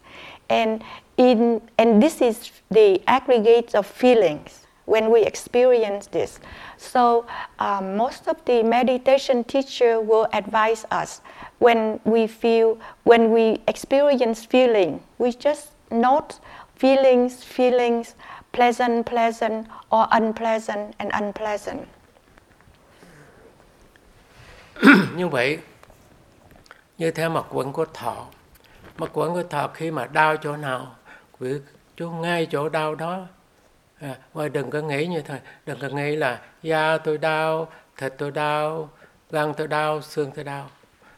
[0.51, 0.83] And,
[1.17, 6.41] in, and this is the aggregate of feelings when we experience this.
[6.79, 7.27] So
[7.59, 11.21] um, most of the meditation teacher will advise us
[11.59, 16.41] when we feel, when we experience feeling, we just note
[16.77, 18.15] feelings, feelings,
[18.53, 21.89] pleasant, pleasant, or unpleasant and unpleasant.
[25.17, 25.59] như vậy,
[26.99, 28.27] như theo mặt quẩn của thọ,
[28.97, 30.97] mặt quẩn của thọ khi mà đau chỗ nào,
[31.39, 31.53] quý
[31.97, 33.27] chú ngay chỗ đau đó
[34.01, 38.13] à, và đừng có nghĩ như thế, đừng có nghĩ là da tôi đau thịt
[38.19, 38.91] tôi đau
[39.31, 40.71] gan tôi đau xương tôi đau.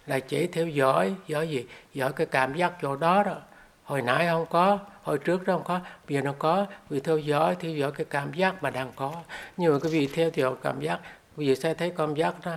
[0.07, 1.66] Là chỉ theo dõi dõi gì?
[1.95, 3.37] Dõi cái cảm giác chỗ đó đó.
[3.85, 6.66] Hồi nãy không có hồi trước đó không có bây giờ nó có.
[6.88, 9.14] Vì theo dõi theo dõi cái cảm giác mà đang có.
[9.57, 11.01] Nhưng mà cái vị theo dõi cảm giác
[11.37, 12.57] vì vị sẽ thấy cảm giác nó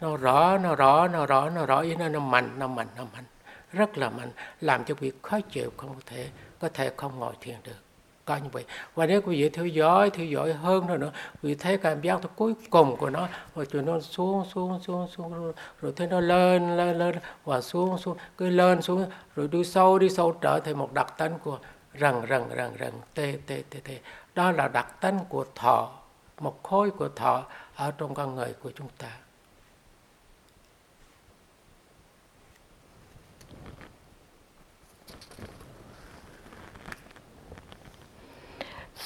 [0.00, 1.80] nó rõ nó rõ nó rõ nó rõ.
[1.80, 3.24] Ý nó nó mạnh nó mạnh nó mạnh.
[3.72, 4.30] Rất là mạnh.
[4.60, 7.83] Làm cho việc khó chịu không thể có thể không ngồi thiền được
[8.24, 8.64] coi như vậy.
[8.94, 11.10] Và nếu quý vị theo dõi theo dõi hơn rồi nữa,
[11.42, 15.08] quý vị thấy cảm giác cuối cùng của nó rồi cho nó xuống xuống xuống
[15.08, 19.06] xuống rồi thấy nó lên lên lên, và xuống xuống, cứ lên xuống,
[19.36, 21.58] rồi đi sâu đi sâu trở thành một đặc tính của
[22.00, 23.98] rần rần rần rần, tê tê tê tê.
[24.34, 25.92] Đó là đặc tính của thọ,
[26.40, 27.44] một khối của thọ
[27.76, 29.08] ở trong con người của chúng ta.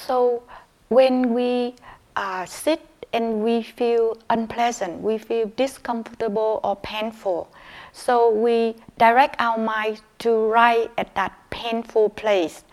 [0.09, 0.41] So
[0.87, 1.75] when we
[2.15, 2.81] uh, sit
[3.13, 7.47] and we feel unpleasant, we feel discomfortable or painful,
[7.93, 12.63] so we direct our mind to right at that painful place.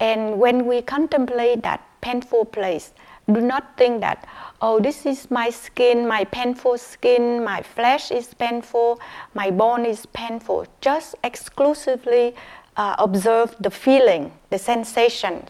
[0.00, 2.92] And when we contemplate that painful place,
[3.32, 4.26] do not think that,
[4.60, 8.98] oh, this is my skin, my painful skin, my flesh is painful,
[9.34, 10.66] my bone is painful.
[10.80, 12.34] Just exclusively
[12.76, 15.46] uh, observe the feeling, the sensation,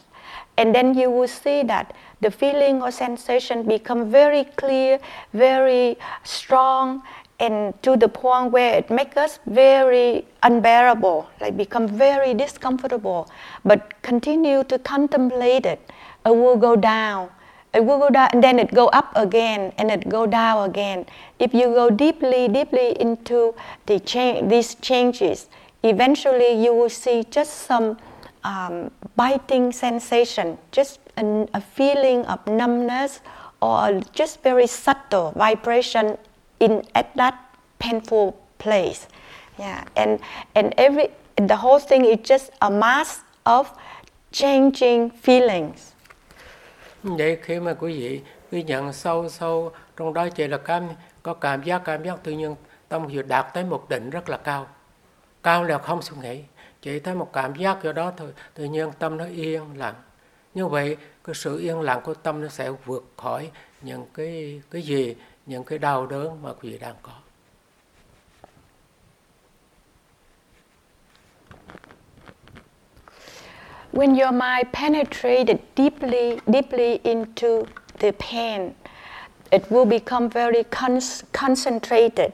[0.57, 4.99] and then you will see that the feeling or sensation become very clear,
[5.33, 7.03] very strong,
[7.41, 13.29] and to the point where it makes us very unbearable, like become very discomfortable.
[13.65, 15.81] But continue to contemplate it.
[16.25, 17.31] It will go down.
[17.75, 21.07] It will go down, and then it go up again, and it go down again.
[21.38, 23.55] If you go deeply, deeply into
[23.87, 25.49] the cha- these changes,
[25.83, 27.97] eventually you will see just some
[28.44, 33.20] um, biting sensation, just an, a, feeling of numbness
[33.61, 36.16] or just very subtle vibration
[36.61, 37.35] in at that
[37.78, 39.07] painful place.
[39.59, 40.18] Yeah, and
[40.55, 43.70] and every the whole thing is just a mass of
[44.33, 45.92] changing feelings.
[47.02, 50.88] Vậy khi mà quý vị ghi nhận sâu sâu trong đó chỉ là cảm
[51.22, 52.55] có cảm giác cảm giác tự nhiên
[52.88, 54.66] tâm vừa đạt tới một đỉnh rất là cao
[55.42, 56.42] cao là không suy nghĩ
[56.83, 58.29] chỉ thấy một cảm giác kiểu đó thôi.
[58.55, 59.95] Tự nhiên tâm nó yên lặng.
[60.55, 63.51] Như vậy cái sự yên lặng của tâm nó sẽ vượt khỏi
[63.83, 65.16] những cái cái gì
[65.47, 67.12] những cái đau đớn mà quý vị đang có.
[73.93, 77.64] When your mind penetrated deeply, deeply into
[77.99, 78.72] the pain,
[79.51, 80.99] it will become very con-
[81.33, 82.33] concentrated.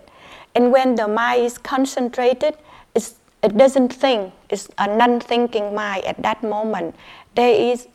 [0.53, 2.55] And when the mind is concentrated,
[3.43, 6.95] it doesn't think, it's a non thinking mind at that moment.
[7.35, 7.89] There is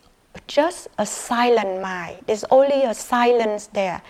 [0.48, 4.02] just a silent mind, there's only a silence there.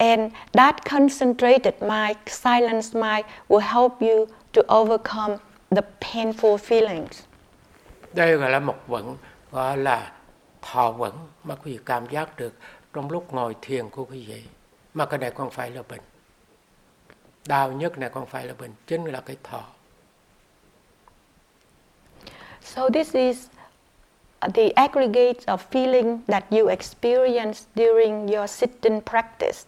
[0.00, 7.22] And that concentrated mind, silence mind, will help you to overcome the painful feelings.
[8.12, 9.16] Đây gọi là một vận,
[9.52, 10.12] gọi là
[10.62, 11.12] thọ vận
[11.44, 12.54] mà quý vị cảm giác được
[12.92, 14.42] trong lúc ngồi thiền của quý vị.
[14.94, 16.00] Mà cái này không phải là bệnh.
[17.46, 19.62] Đau nhất này không phải là bệnh, chính là cái thọ.
[22.74, 23.48] So this is
[24.54, 29.66] the aggregate of feeling that you experience during your sitting practice.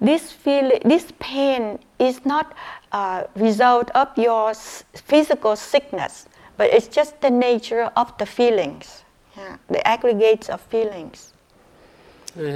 [0.00, 2.52] This feel, this pain is not
[2.90, 4.52] a result of your
[4.94, 6.26] physical sickness,
[6.56, 9.04] but it's just the nature of the feelings,
[9.36, 11.32] yeah, the aggregates of feelings.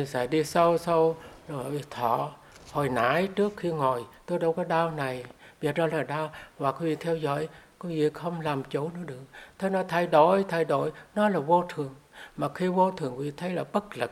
[0.07, 1.17] Sẽ đi sâu sâu
[1.49, 2.31] rồi thọ
[2.73, 5.25] hồi nãy trước khi ngồi tôi đâu có đau này.
[5.63, 6.31] Bây giờ là đau.
[6.59, 7.49] Và quý vị theo dõi
[7.79, 9.21] có gì không làm chủ nó được.
[9.59, 10.93] Thế nó thay đổi thay đổi.
[11.15, 11.95] Nó là vô thường.
[12.37, 14.11] Mà khi vô thường quý thấy là bất lực.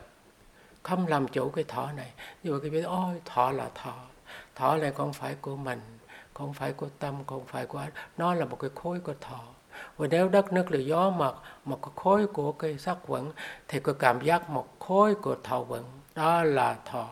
[0.83, 2.11] Không làm chủ cái thọ này.
[2.43, 3.93] Nhưng mà cái biết, ôi thọ là thọ.
[4.55, 5.81] Thọ này không phải của mình
[6.35, 7.81] không phải của tâm không phải của
[8.17, 9.39] nó là một cái khối của thọ.
[9.97, 11.31] Và nếu đất nước là gió mà
[11.65, 13.31] một cái khối của cái sắc vận
[13.67, 15.83] thì có cảm giác một khối của thọ vận
[16.15, 17.07] đó là thọ.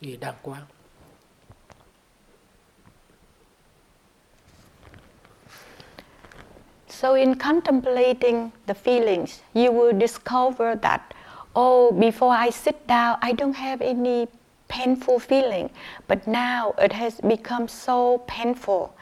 [0.00, 0.62] Gì đang quán
[7.04, 11.12] So, in contemplating the feelings, you will discover that,
[11.54, 14.26] oh, before I sit down, I don't have any
[14.68, 15.68] painful feeling,
[16.08, 18.96] but now it has become so painful.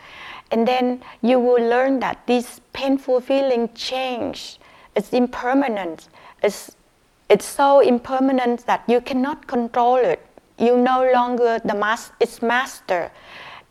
[0.50, 4.58] And then you will learn that this painful feeling change.
[4.96, 6.08] It's impermanent.
[6.42, 6.74] It's,
[7.28, 10.26] it's so impermanent that you cannot control it.
[10.58, 13.12] You no longer the mas- its master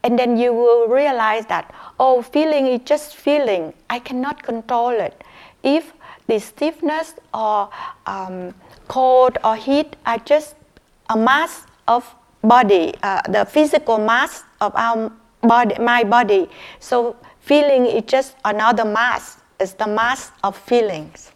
[0.04, 3.74] and then you will realize that oh feeling is just feeling.
[3.90, 5.24] I cannot control it.
[5.64, 5.94] If
[6.28, 7.70] the stiffness or
[8.06, 8.54] um,
[8.88, 10.56] cold or heat are just
[11.10, 12.04] a mass of
[12.44, 16.50] body uh, the physical mass of our body my body.
[16.80, 19.38] So feeling is just another mass.
[19.60, 21.32] It's the mass of feelings.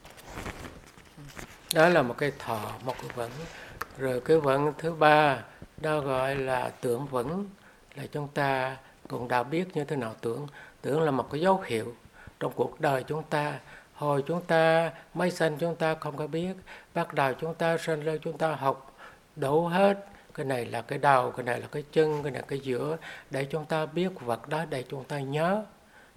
[1.73, 3.29] Đó là một cái thọ một cái vận
[3.97, 5.37] rồi cái vận thứ ba
[5.77, 7.45] đó gọi là tưởng vận
[7.95, 8.77] là chúng ta
[9.07, 10.15] cũng đã biết như thế nào.
[10.21, 10.47] Tưởng
[10.81, 11.95] tưởng là một cái dấu hiệu
[12.39, 13.59] trong cuộc đời chúng ta.
[13.93, 16.53] Hồi chúng ta, mới sinh chúng ta không có biết.
[16.93, 18.95] Bắt đầu chúng ta sinh ra, chúng ta học
[19.35, 20.05] đủ hết.
[20.33, 22.97] Cái này là cái đầu, cái này là cái chân, cái này là cái giữa.
[23.29, 25.65] Để chúng ta biết vật đó, để chúng ta nhớ.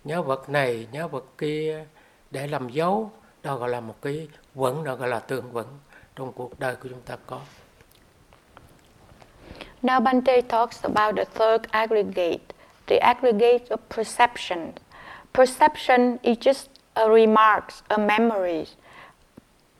[0.04, 1.84] Nhớ vật này, nhớ vật kia,
[2.30, 3.10] để làm dấu.
[3.42, 5.78] Đó gọi là một cái vững, đó gọi là tường vững
[6.16, 7.40] trong cuộc đời của chúng ta có.
[9.82, 12.52] Now Bante talks about the third aggregate,
[12.86, 14.74] the aggregate of perception.
[15.32, 18.74] Perception is just a remarks, a memories.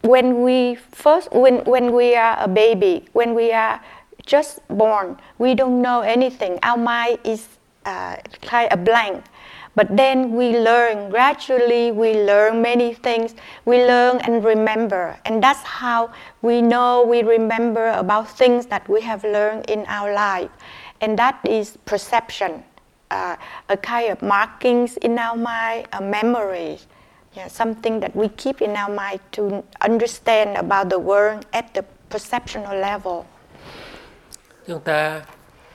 [0.03, 3.81] When we first, when, when we are a baby, when we are
[4.25, 6.61] just born, we don't know anything.
[6.63, 7.49] Our mind is
[7.85, 9.25] uh, kind of blank.
[9.79, 13.37] But then we learn, gradually we learn many things.
[13.65, 15.17] We learn and remember.
[15.25, 16.11] And that's how
[16.43, 20.51] we know, we remember about things that we have learned in our life.
[21.01, 22.65] And that is perception,
[23.13, 23.37] uh,
[23.69, 26.81] a kind of markings in our mind, a memory.
[27.35, 31.85] Yeah, something that we keep in our mind to understand about the world at the
[32.11, 33.27] perceptual level.
[34.67, 35.23] Chúng ta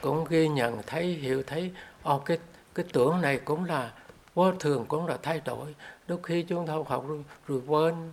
[0.02, 1.72] cũng ghi nhận thấy, hiểu thấy,
[2.04, 2.38] oh, cái
[2.76, 3.94] cái tưởng này cũng là
[4.34, 5.76] vô thường cũng là thay đổi.
[6.08, 8.12] Đôi khi chúng ta học rồi, rồi quên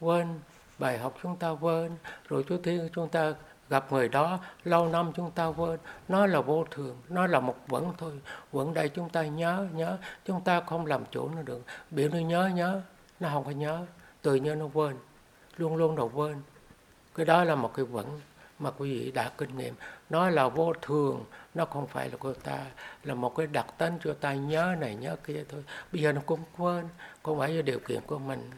[0.00, 0.26] quên
[0.78, 1.92] bài học chúng ta quên
[2.28, 3.34] rồi chú thi chúng ta
[3.68, 5.78] gặp người đó lâu năm chúng ta quên.
[6.08, 8.12] Nó là vô thường nó là một vẫn thôi.
[8.52, 9.98] Vẫn đây chúng ta nhớ nhớ.
[10.24, 11.62] Chúng ta không làm chủ nó được.
[11.90, 12.80] Biểu nó nhớ nhớ
[13.20, 13.86] nó không có nhớ.
[14.22, 14.96] Tự nhiên nó quên
[15.56, 16.36] luôn luôn nó quên.
[17.14, 18.20] Cái đó là một cái vẫn
[18.58, 19.74] mà quý vị đã kinh nghiệm.
[20.10, 21.24] Nó là vô thường
[21.54, 22.58] nó không phải là của ta
[23.04, 25.64] là một cái đặc tính cho ta nhớ này nhớ kia thôi.
[25.92, 26.88] Bây giờ nó cũng quên
[27.22, 28.50] không phải do điều kiện của mình.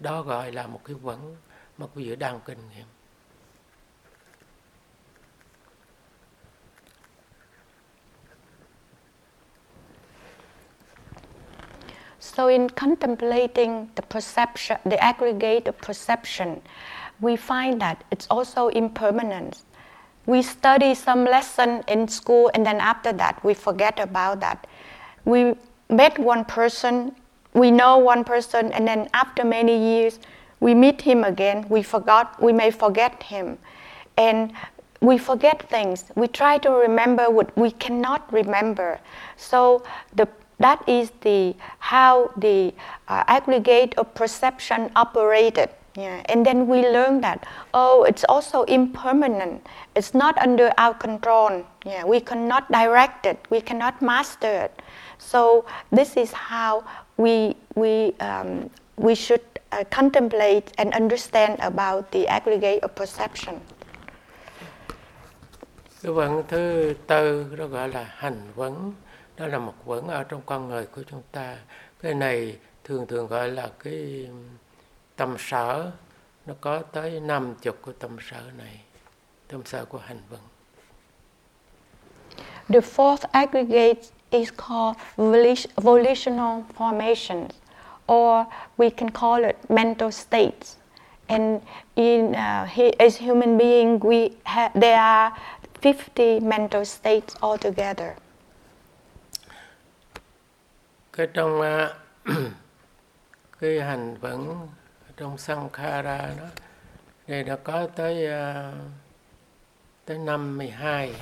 [0.00, 1.36] Đó gọi là một cái vấn
[1.78, 2.86] mà quý vị đang kinh nghiệm.
[12.20, 16.60] So in contemplating the perception, the aggregate of perception,
[17.20, 19.67] we find that it's also impermanent.
[20.28, 24.66] We study some lesson in school and then after that we forget about that.
[25.24, 25.54] We
[25.88, 27.16] met one person,
[27.54, 30.18] we know one person, and then after many years
[30.60, 33.56] we meet him again, we forgot, we may forget him.
[34.18, 34.52] And
[35.00, 36.04] we forget things.
[36.14, 39.00] We try to remember what we cannot remember.
[39.38, 39.82] So
[40.14, 42.74] the that is the how the
[43.06, 47.44] uh, aggregate of perception operated yeah, and then we learn that
[47.74, 49.66] oh, it's also impermanent.
[49.96, 51.64] It's not under our control.
[51.84, 53.38] Yeah, we cannot direct it.
[53.50, 54.82] We cannot master it.
[55.18, 56.84] So this is how
[57.16, 59.42] we we um, we should
[59.72, 63.60] uh, contemplate and understand about the aggregate of perception.
[66.02, 68.92] Cái vấn thứ tư đó gọi là hành vấn,
[69.36, 71.56] đó là một vấn ở trong con người của chúng ta.
[72.02, 74.28] Cái này thường thường gọi là cái
[75.18, 75.90] tâm sở
[76.46, 78.80] nó có tới năm chục của tâm sở này
[79.48, 80.40] tâm sở của hành vận
[82.68, 84.96] The fourth aggregate is called
[85.76, 87.50] volitional formations,
[88.06, 88.46] or
[88.76, 90.76] we can call it mental states.
[91.28, 91.62] And
[91.94, 95.32] in uh, he, as human being, we ha- there are
[95.80, 98.14] 50 mental states altogether.
[101.12, 101.90] Cái trong uh,
[103.60, 104.68] cái hành vận
[105.18, 106.46] trong sankhara đó.
[107.26, 108.74] Đây đã có tới uh,
[110.04, 111.14] tới năm 12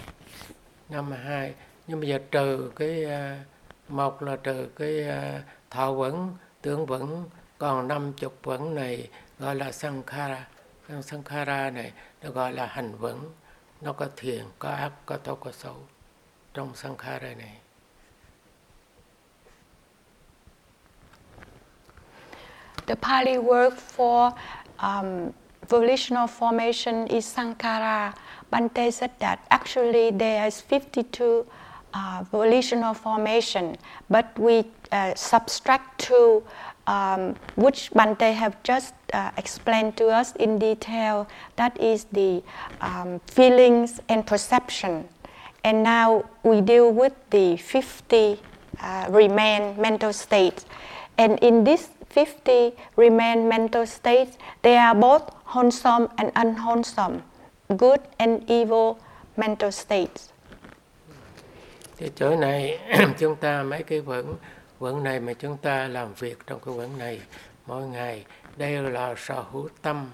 [0.89, 1.55] năm 12
[1.87, 7.25] nhưng bây giờ trừ cái uh, một là trừ cái uh, thọ vẫn tướng vẫn
[7.59, 10.49] còn năm chục vẫn này gọi là sankhara
[11.03, 11.93] sankhara này
[12.23, 13.33] nó gọi là hành vẫn
[13.81, 15.77] nó có thiện có ác có tốt có xấu
[16.55, 17.57] trong sankhara này.
[22.87, 24.33] The Pali word for
[24.79, 25.35] um,
[25.69, 28.15] volitional formation is Sankara.
[28.51, 31.47] Bante said that actually there is 52
[31.95, 33.77] uh, volitional formation,
[34.09, 36.45] but we uh, subtract two,
[36.87, 41.27] um, which Bante have just uh, explained to us in detail.
[41.57, 42.43] That is the
[42.81, 45.09] um, feelings and perception.
[45.65, 48.41] And now we deal with the 50
[48.81, 50.67] uh, remain mental states.
[51.19, 57.19] And in this 50 remain mental states, they are both wholesome and unwholesome,
[57.69, 58.93] good and evil
[59.37, 60.31] mental states.
[61.97, 62.79] Thì chỗ này
[63.19, 64.35] chúng ta mấy cái vẫn
[64.79, 67.21] vẫn này mà chúng ta làm việc trong cái vẫn này
[67.67, 68.25] mỗi ngày
[68.57, 70.11] đây là sở hữu tâm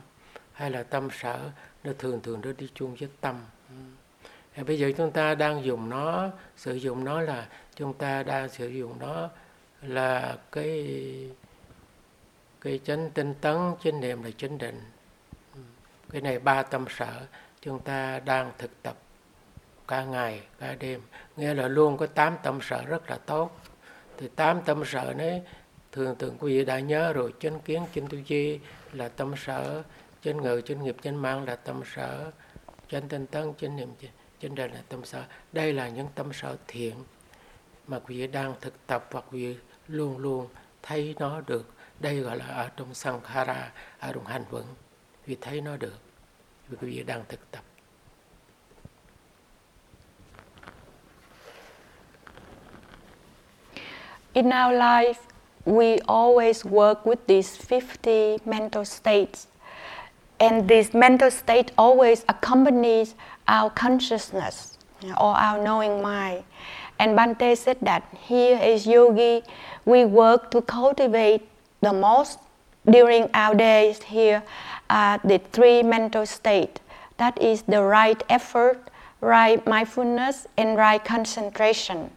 [0.52, 1.38] hay là tâm sở.
[1.84, 3.36] Nó thường thường nó đi chung với tâm.
[4.54, 8.48] Thì bây giờ chúng ta đang dùng nó sử dụng nó là chúng ta đang
[8.48, 9.28] sử dụng nó
[9.82, 10.86] là cái
[12.62, 14.80] cái chánh tinh tấn, chánh niệm là chánh định.
[16.10, 17.26] Cái này ba tâm sở,
[17.60, 18.96] chúng ta đang thực tập
[19.88, 21.00] cả ngày, cả đêm.
[21.36, 23.60] Nghĩa là luôn có tám tâm sở rất là tốt.
[24.18, 25.42] Thì tám tâm sở đấy
[25.92, 28.60] thường thường quý vị đã nhớ rồi, chánh kiến, chánh tu duy
[28.92, 29.82] là tâm sở,
[30.22, 32.30] chánh ngự, chánh nghiệp, chánh mạng là tâm sở,
[32.88, 33.88] chánh tinh tấn, chánh niệm,
[34.42, 35.24] chánh định là tâm sở.
[35.52, 36.94] Đây là những tâm sở thiện
[37.86, 40.48] mà quý vị đang thực tập hoặc quý vị luôn luôn
[40.82, 41.66] thấy nó được.
[42.02, 44.64] Đây gọi là ở trong sankhara ở trong hành vận
[45.26, 45.98] vì thấy nó được
[46.68, 47.62] vì quý vị đang thực tập
[54.34, 55.20] In our life,
[55.66, 59.46] we always work with these 50 mental states.
[60.38, 63.14] And this mental state always accompanies
[63.46, 64.78] our consciousness
[65.18, 66.44] or our knowing mind.
[66.98, 69.42] And Bante said that here as yogi,
[69.84, 71.42] we work to cultivate
[71.82, 72.38] the most
[72.90, 74.42] during our days here
[74.88, 76.80] are the three mental states.
[77.18, 82.10] That is the right effort, right mindfulness, and right concentration.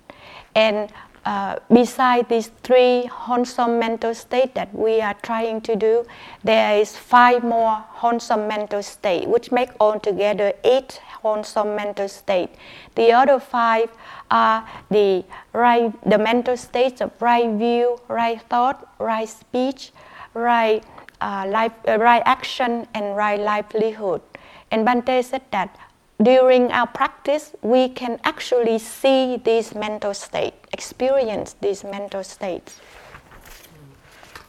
[0.55, 0.91] And
[1.26, 6.05] uh, beside these three wholesome mental states that we are trying to do,
[6.43, 12.55] there is five more wholesome mental states, which make altogether eight wholesome mental states.
[12.93, 13.89] The other five
[14.30, 19.91] are the right, the mental states of right view, right thought, right speech,
[20.36, 20.84] right
[21.21, 24.21] uh, life, uh, right action, and right livelihood.
[24.69, 25.76] And Bante said that
[26.20, 32.80] during our practice, we can actually see these mental states, experience these mental states.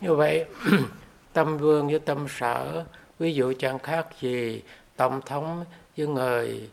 [0.01, 0.45] Như vậy,
[1.33, 2.85] tâm vương với tâm sở,
[3.19, 4.63] ví dụ chẳng khác gì
[4.97, 5.65] tổng thống
[5.97, 6.71] với người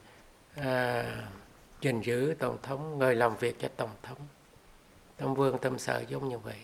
[0.55, 1.05] à,
[1.81, 4.17] gìn giữ tổng thống, người làm việc cho tổng thống.
[5.17, 6.57] Tâm vương, tâm sở giống như vậy.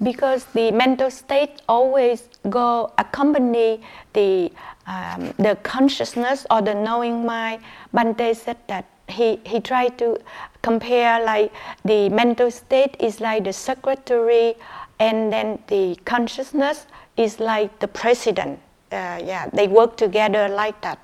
[0.00, 3.80] because the mental state always go accompany
[4.12, 4.50] the
[4.88, 7.62] um, the consciousness or the knowing mind.
[7.92, 10.16] Bante said that he he tried to
[10.62, 11.52] compare like
[11.84, 14.54] the mental state is like the secretary,
[14.98, 16.86] and then the consciousness
[17.16, 18.58] is like the president.
[18.90, 20.98] Uh, yeah, they work together like that.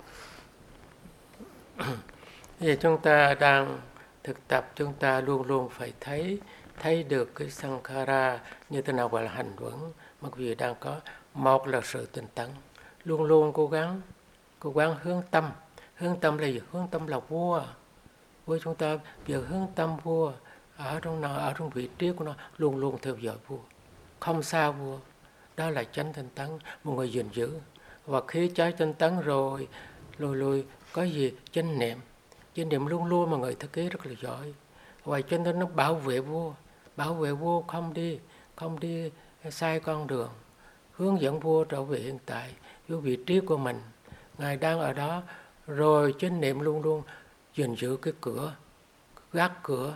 [2.60, 3.78] Thì chúng ta đang
[4.24, 6.38] thực tập chúng ta luôn luôn phải thấy
[6.80, 8.38] thấy được cái sankhara
[8.70, 9.52] như thế nào gọi là hành
[10.20, 10.96] mà quý vị đang có
[11.34, 12.46] một là sự tinh tấn
[13.04, 14.00] luôn luôn cố gắng
[14.64, 15.50] cố gắng hướng tâm.
[15.94, 16.60] Hướng tâm là gì?
[16.72, 17.62] Hướng tâm là vua.
[18.46, 20.32] Vua chúng ta giờ hướng tâm vua
[20.76, 23.58] ở trong nào ở trong vị trí của nó, luôn luôn theo dõi vua.
[24.20, 24.98] Không xa vua.
[25.56, 26.48] Đó là chánh tinh tấn,
[26.84, 27.50] một người gìn giữ.
[28.06, 29.68] Và khi trái tinh tấn rồi,
[30.18, 31.32] lùi lùi, có gì?
[31.50, 31.98] Chánh niệm.
[32.54, 34.54] Chánh niệm luôn luôn mà người thực kế rất là giỏi.
[35.04, 36.52] Và cho nên nó bảo vệ vua.
[36.96, 38.18] Bảo vệ vua không đi
[38.56, 39.10] không đi
[39.50, 40.30] sai con đường.
[40.92, 42.54] Hướng dẫn vua trở về hiện tại
[42.88, 43.80] vô vị trí của mình.
[44.38, 45.22] Ngài đang ở đó,
[45.66, 47.02] rồi chánh niệm luôn luôn
[47.54, 48.54] gìn giữ cái cửa,
[49.32, 49.94] gác cửa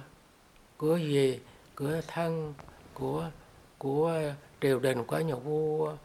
[0.78, 1.40] cửa gì?
[1.74, 2.54] Cửa thân
[2.94, 3.30] của
[3.78, 4.20] của
[4.60, 5.96] triều đình, của nhà vua,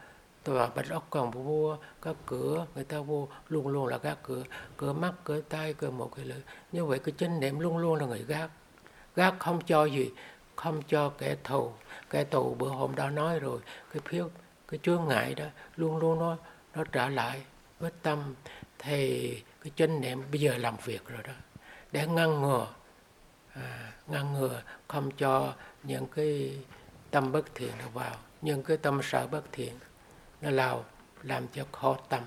[0.45, 4.43] và bạch ốc còn vua các cửa, người ta vô luôn luôn là gác cửa
[4.77, 6.41] cửa mắt, cửa tay cửa một cái lưỡi.
[6.71, 8.49] Như vậy cái chánh niệm luôn luôn là người gác.
[9.15, 10.11] Gác không cho gì,
[10.55, 11.71] không cho kẻ thù.
[12.09, 13.59] Kẻ thù bữa hôm đó nói rồi,
[13.93, 14.29] cái phiếu,
[14.67, 16.38] cái chướng ngại đó, luôn luôn nó
[16.76, 17.41] nó trở lại
[17.80, 18.36] với tâm
[18.80, 21.34] thì cái chánh niệm bây giờ làm việc rồi đó.
[21.91, 22.67] Để ngăn ngừa
[23.53, 25.53] à, ngăn ngừa không cho
[25.84, 26.59] những cái
[27.11, 28.15] tâm bất thiện nó vào.
[28.41, 29.74] Những cái tâm sợ bất thiện
[30.41, 30.86] nó lao
[31.24, 32.24] làm cho khó tâm.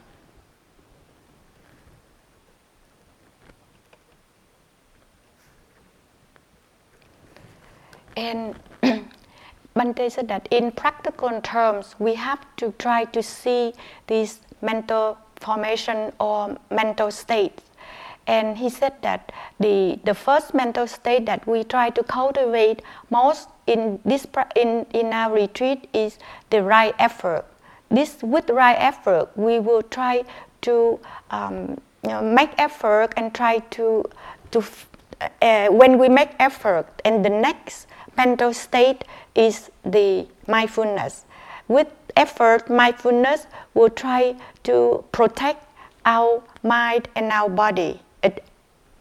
[8.14, 8.56] And
[9.76, 13.74] Bante said that in practical terms, we have to try to see
[14.06, 17.62] these mental formation or mental states.
[18.26, 23.50] And he said that the, the first mental state that we try to cultivate most
[23.66, 26.18] in, this, in, in our retreat is
[26.50, 27.44] the right effort.
[27.90, 30.24] This with right effort, we will try
[30.62, 30.98] to
[31.30, 34.04] um, you know, make effort and try to,
[34.50, 34.64] to
[35.42, 39.04] uh, when we make effort, and the next mental state
[39.36, 41.24] is the mindfulness.
[41.68, 45.68] With effort, mindfulness will try to protect
[46.04, 48.00] our mind and our body.
[48.22, 48.42] It,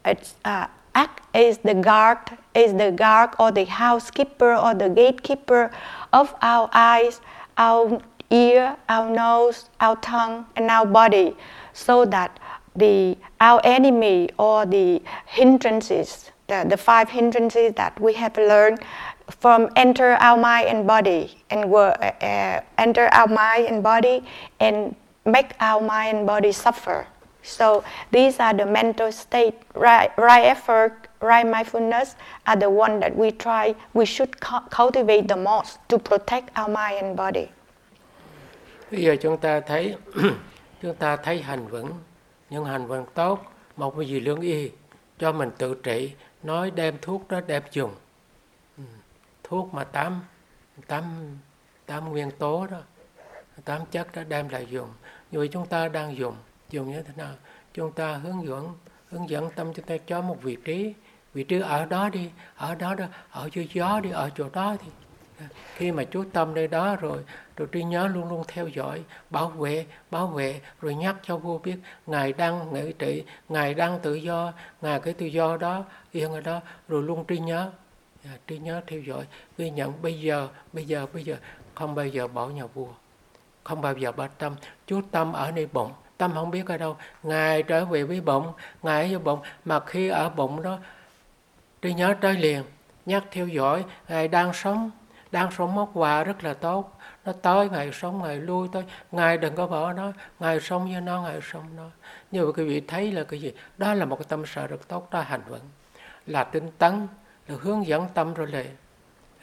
[0.04, 2.18] it's uh, act as the guard,
[2.54, 5.72] is the guard or the housekeeper or the gatekeeper
[6.14, 7.22] of our eyes,
[7.58, 11.36] our ear, our nose, our tongue, and our body,
[11.74, 12.40] so that
[12.76, 18.80] the our enemy or the hindrances, the, the five hindrances that we have learned
[19.30, 21.78] from enter our mind and body and uh,
[22.22, 24.24] uh, enter our mind and body
[24.60, 24.96] and
[25.26, 27.08] make our mind and body suffer.
[27.44, 32.16] So these are the mental state, right, right effort, right mindfulness
[32.48, 37.06] are the one that we try, we should cultivate the most to protect our mind
[37.06, 37.48] and body.
[38.92, 39.96] Bây giờ chúng ta thấy
[40.82, 41.86] chúng ta thấy hành vận,
[42.50, 43.40] những hành vận tốt,
[43.78, 44.72] một cái gì lương y
[45.20, 46.12] cho mình tự trị,
[46.44, 47.92] nói đem thuốc đó đem dùng
[49.48, 50.24] thuốc mà tám
[50.88, 51.04] tám
[51.86, 52.80] tám nguyên tố đó,
[53.66, 54.90] tám chất đó đem lại dùng.
[55.32, 56.36] Như vậy chúng ta đang dùng
[56.70, 57.34] dùng như thế nào,
[57.74, 58.74] chúng ta hướng dẫn
[59.10, 60.94] hướng dẫn tâm chúng ta cho một vị trí
[61.34, 64.76] vị trí ở đó đi, ở đó đó, ở dưới gió đi, ở chỗ đó
[64.82, 64.88] thì,
[65.76, 67.24] khi mà chú tâm nơi đó rồi
[67.58, 71.58] rồi trí nhớ luôn luôn theo dõi, bảo vệ bảo vệ, rồi nhắc cho vua
[71.58, 71.76] biết
[72.08, 76.42] ngài đang ngự trị, ngài đang tự do, ngài cái tự do đó yên ở
[76.42, 77.72] đó, rồi luôn trí nhớ
[78.26, 79.26] à, trí nhớ theo dõi
[79.58, 81.36] ghi nhận bây giờ bây giờ bây giờ.
[81.76, 82.88] Không bao giờ bỏ nhà vua.
[83.64, 84.56] Không bao giờ bỏ tâm.
[84.88, 85.92] Chú tâm ở nơi bụng.
[86.18, 86.98] Tâm không biết ở đâu.
[87.24, 88.54] Ngài trở về với bụng.
[88.84, 89.40] Ngài ở với bụng.
[89.66, 90.78] Mà khi ở bụng đó
[91.82, 92.64] trí nhớ tới liền.
[93.06, 94.92] Nhắc theo dõi ngài đang sống.
[95.32, 96.98] Đang sống móc quà rất là tốt.
[97.26, 98.84] Nó tới ngài sống ngài lui tới.
[99.12, 100.12] Ngài đừng có bỏ nó.
[100.40, 101.90] Ngài sống với nó ngài sống nó.
[102.32, 103.54] Như vậy quý vị thấy là cái gì?
[103.78, 105.62] Đó là một cái tâm sở rất tốt đó hành vận
[106.26, 107.08] là tinh tấn
[107.48, 108.66] là hướng dẫn tâm rồi lệ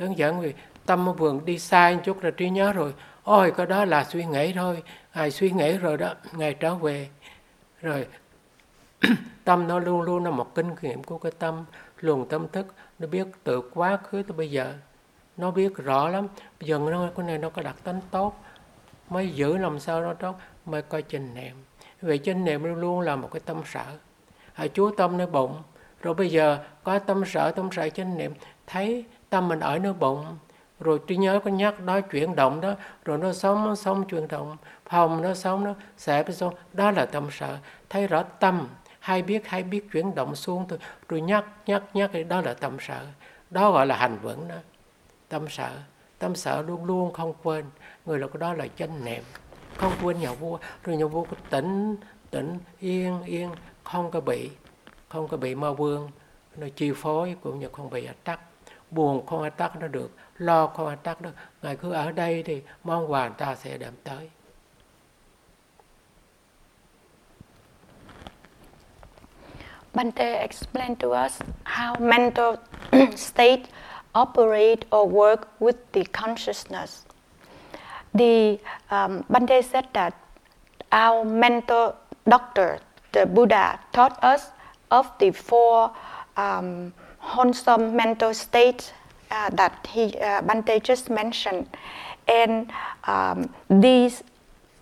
[0.02, 0.54] hướng dẫn vì
[0.86, 2.94] tâm vườn đi sai một chút là trí nhớ rồi.
[3.24, 4.82] Ôi cái đó là suy nghĩ thôi.
[5.14, 7.08] Ngài suy nghĩ rồi đó ngài trở về.
[7.80, 8.06] Rồi
[9.44, 11.64] tâm nó luôn luôn là một kinh nghiệm của cái tâm
[12.00, 12.66] luồng tâm thức.
[12.98, 14.74] Nó biết từ quá khứ tới bây giờ.
[15.36, 16.28] Nó biết rõ lắm.
[16.60, 18.44] Bây giờ nó cái này nó có đặc tính tốt.
[19.10, 20.36] Mới giữ làm sao nó tốt
[20.66, 21.56] mới coi trình niệm.
[22.02, 23.84] Vì trình niệm luôn luôn là một cái tâm sở.
[24.54, 25.62] À, chúa tâm nơi bụng
[26.02, 28.32] rồi bây giờ có tâm sở tâm sở chánh niệm,
[28.66, 30.26] thấy tâm mình ở nơi bụng.
[30.80, 32.74] Rồi trí nhớ có nhắc đó chuyển động đó,
[33.04, 34.56] rồi nó sống nó sống chuyển động.
[34.88, 37.58] Phòng nó sống, nó sẽ phải sống đó là tâm sở.
[37.88, 40.78] Thấy rõ tâm, hay biết hay biết chuyển động xuống thôi.
[41.08, 43.06] Rồi nhắc nhắc nhắc đó là tâm sở.
[43.50, 44.56] Đó gọi là hành vững đó.
[45.28, 45.70] Tâm sở.
[46.18, 47.64] Tâm sở luôn luôn không quên.
[48.06, 49.22] Người là đó là chân niệm.
[49.76, 50.58] Không quên nhà vua.
[50.84, 51.96] Rồi nhà vua có tỉnh
[52.32, 53.50] tỉnh, yên yên,
[53.84, 54.50] không có bị
[55.12, 56.10] không có bị ma vương
[56.56, 58.40] nó chi phối cũng như không bị ách tắc
[58.90, 62.42] buồn không ách tắc nó được lo không ách tắc được ngài cứ ở đây
[62.42, 64.30] thì mong quà ta sẽ đem tới.
[69.94, 72.54] Bante explained to us how mental
[73.16, 73.62] state
[74.14, 77.04] operate or work with the consciousness.
[78.14, 78.58] The
[78.90, 80.14] um, Bante said that
[80.92, 81.92] our mental
[82.26, 82.78] doctor,
[83.12, 84.42] the Buddha, taught us
[84.92, 85.90] of the four
[86.36, 88.92] um, wholesome mental states
[89.30, 91.66] uh, that he uh, Bante just mentioned,
[92.28, 92.70] and
[93.04, 94.22] um, these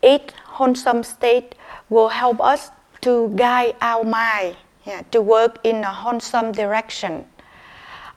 [0.03, 1.57] eight wholesome states
[1.89, 7.25] will help us to guide our mind yeah, to work in a wholesome direction.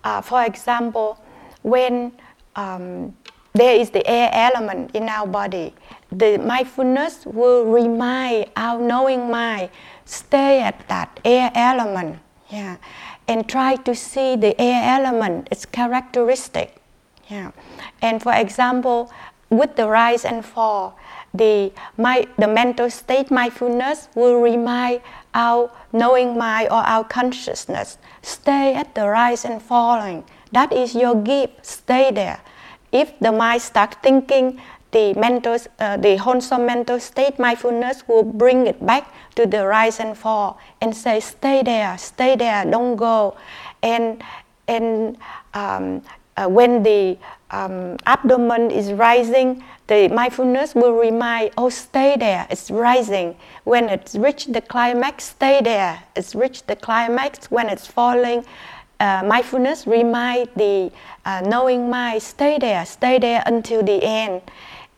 [0.03, 1.17] Uh, for example,
[1.61, 2.11] when
[2.55, 3.15] um,
[3.53, 5.73] there is the air element in our body,
[6.11, 9.69] the mindfulness will remind our knowing mind
[10.05, 12.19] stay at that air element
[12.53, 12.77] yeah,
[13.27, 16.77] and try to see the air element, its characteristic.
[17.27, 17.51] Yeah.
[18.01, 19.11] And for example,
[19.49, 20.97] with the rise and fall,
[21.33, 25.01] the, my, the mental state mindfulness will remind
[25.33, 30.23] our knowing mind or our consciousness stay at the rise and falling.
[30.51, 32.39] That is your gift, stay there.
[32.91, 34.61] If the mind starts thinking,
[34.93, 39.99] the mental, uh, the wholesome mental state mindfulness will bring it back to the rise
[39.99, 43.35] and fall and say, stay there, stay there, don't go.
[43.81, 44.23] And,
[44.67, 45.17] and
[45.53, 46.01] um,
[46.37, 47.17] uh, when the
[47.51, 53.35] um, abdomen is rising, the mindfulness will remind, oh, stay there, it's rising.
[53.65, 57.51] When it's reached the climax, stay there, it's reached the climax.
[57.51, 58.45] When it's falling,
[58.99, 60.91] uh, mindfulness remind the
[61.25, 64.41] uh, knowing mind, stay there, stay there until the end.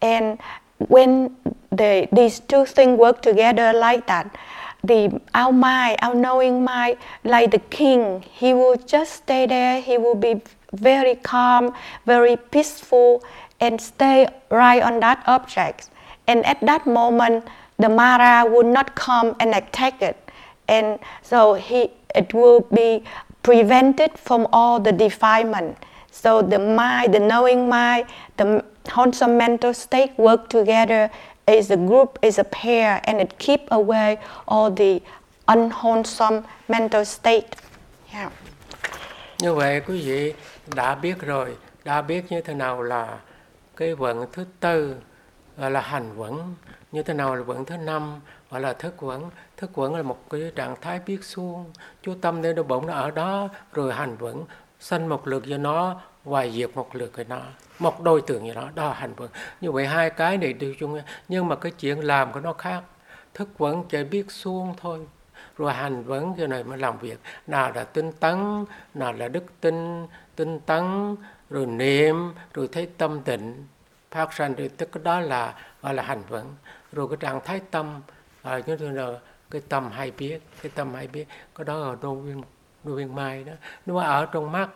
[0.06, 0.38] And
[0.78, 1.36] when
[1.72, 4.38] the, these two things work together like that,
[4.84, 9.82] the our mind, our knowing mind, like the king, he will just stay there.
[9.82, 10.41] He will be
[10.74, 11.74] very calm,
[12.06, 13.24] very peaceful,
[13.60, 15.89] and stay right on that object.
[16.28, 17.45] And at that moment,
[17.80, 20.18] the Mara will not come and attack it.
[20.68, 23.03] And so he, it will be
[23.41, 25.78] prevented from all the defilement.
[26.24, 28.05] So the mind, the knowing mind,
[28.38, 31.09] the wholesome mental state work together
[31.45, 35.01] as a group, as a pair, and it keep away all the
[35.47, 37.47] unwholesome mental state.
[38.13, 38.32] Yeah.
[39.39, 40.34] Như vậy quý vị
[40.76, 43.18] đã biết rồi, đã biết như thế nào là
[43.78, 44.95] cái vận thứ tư
[45.57, 46.55] gọi là hành vận,
[46.91, 49.30] như thế nào là vận thứ năm gọi là thức vận.
[49.57, 51.66] Thức vận là một cái trạng thái biết suông
[52.03, 54.45] chú tâm đến đâu bụng nó ở đó, rồi hành vận
[54.80, 57.41] sanh một lượt cho nó, hoài diệt một lượt cho nó.
[57.80, 59.30] Một đối tượng gì đó đó hành vận
[59.61, 62.84] như vậy hai cái này đều chung nhưng mà cái chuyện làm của nó khác.
[63.34, 64.99] Thức vẫn chỉ biết xuông thôi
[65.57, 67.19] rồi hành vấn cái này mới làm việc.
[67.47, 71.15] Nào là tinh tấn nào là đức tin tinh tấn
[71.49, 73.67] rồi niệm rồi thấy tâm định
[74.11, 76.55] phát sanh rồi tức đó là gọi là hành vấn.
[76.91, 78.01] Rồi cái trạng thái tâm
[78.43, 79.19] à, như thế là
[79.51, 82.41] cái tâm hay biết cái tâm hay biết cái đó là đô viên
[82.86, 83.54] nuôi viên mai đó.
[83.86, 84.70] Nó ở trong mắt,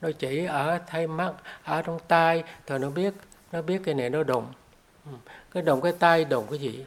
[0.00, 1.32] nó chỉ ở thay mắt,
[1.64, 3.14] ở trong tai thì nó biết
[3.52, 4.46] nó biết cái này nó đụng.
[5.06, 5.12] Ừ.
[5.50, 6.86] Cái đụng cái tai, đụng cái gì?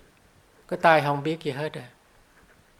[0.68, 1.90] Cái tai không biết gì hết à.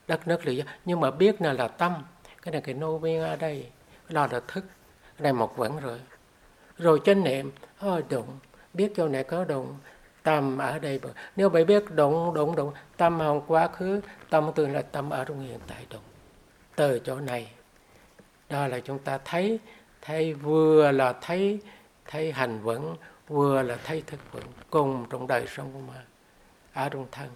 [0.08, 1.94] Đất nước lý nhưng mà biết là là tâm.
[2.42, 3.70] Cái này cái nô viên ở đây,
[4.08, 4.66] cái đó là thức.
[5.18, 6.00] Cái này một vẫn rồi.
[6.78, 8.40] Rồi chân niệm thôi đụng,
[8.74, 9.78] biết chỗ này có đụng,
[10.24, 11.00] tâm ở đây
[11.36, 15.26] nếu bạn biết đụng đụng đụng, tâm hồng quá khứ, tâm tương là tâm ở
[15.26, 16.02] trong hiện tại đụng.
[16.76, 17.52] Từ chỗ này
[18.50, 19.60] đó là chúng ta thấy
[20.02, 21.60] thấy vừa là thấy
[22.06, 22.96] thấy hành vẫn,
[23.28, 26.06] vừa là thấy thức vẫn cùng trong đời sống của mình
[26.74, 27.30] ở trong thân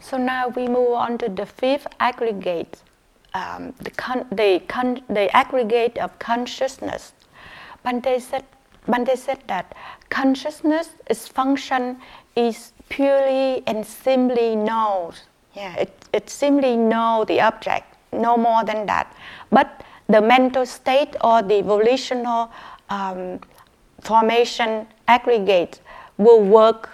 [0.00, 2.76] So now we move on to the fifth aggregate,
[3.32, 7.14] um, the, con- the, con- the aggregate of consciousness.
[7.82, 8.44] Bante said,
[8.86, 9.74] Bante said that
[10.10, 11.96] consciousness, is function
[12.36, 15.22] is purely and simply knows.
[15.54, 19.14] Yeah, it, it simply know the object, no more than that.
[19.50, 22.50] But the mental state or the volitional
[22.90, 23.40] um,
[24.00, 25.80] formation aggregate
[26.18, 26.90] will work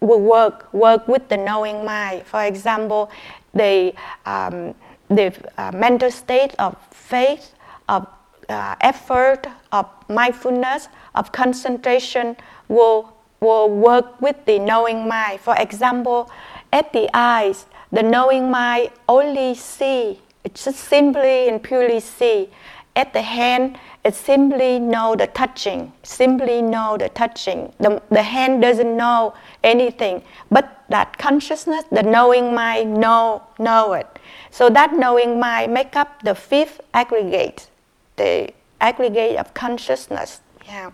[0.00, 2.26] will work work with the knowing mind.
[2.26, 3.10] For example,
[3.54, 3.94] the
[4.26, 4.74] um,
[5.08, 7.54] the uh, mental state of faith,
[7.88, 8.06] of
[8.48, 12.36] uh, effort, of mindfulness, of concentration
[12.68, 13.12] will
[13.42, 15.40] will work with the knowing mind.
[15.40, 16.30] For example,
[16.72, 20.20] at the eyes, the knowing mind only see.
[20.44, 22.48] It just simply and purely see.
[22.94, 25.92] At the hand, it simply know the touching.
[26.02, 27.72] Simply know the touching.
[27.78, 34.06] The, the hand doesn't know anything, but that consciousness, the knowing mind, know know it.
[34.50, 37.70] So that knowing mind make up the fifth aggregate,
[38.16, 40.41] the aggregate of consciousness.
[40.66, 40.90] Yeah.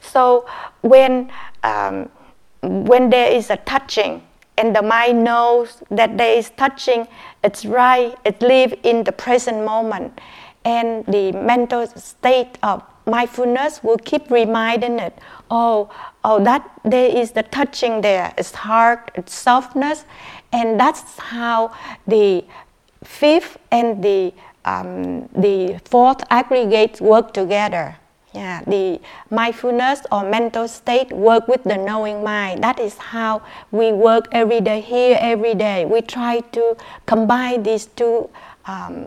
[0.00, 0.46] So
[0.82, 1.30] when
[1.62, 2.08] um,
[2.62, 4.22] when there is a touching
[4.56, 7.08] and the mind knows that there is touching,
[7.42, 10.20] it's right, it lives in the present moment.
[10.64, 15.18] And the mental state of mindfulness will keep reminding it,
[15.50, 15.90] oh,
[16.22, 20.04] oh, that there is the touching there, it's hard, it's softness,
[20.52, 21.74] and that's how
[22.06, 22.44] the
[23.02, 24.32] fifth and the
[24.64, 27.96] um, the fourth aggregate work together.
[28.34, 28.98] Yeah, the
[29.30, 32.62] mindfulness or mental state work with the knowing mind.
[32.62, 35.84] That is how we work every day here, every day.
[35.84, 36.74] We try to
[37.06, 38.30] combine these two
[38.64, 39.06] um,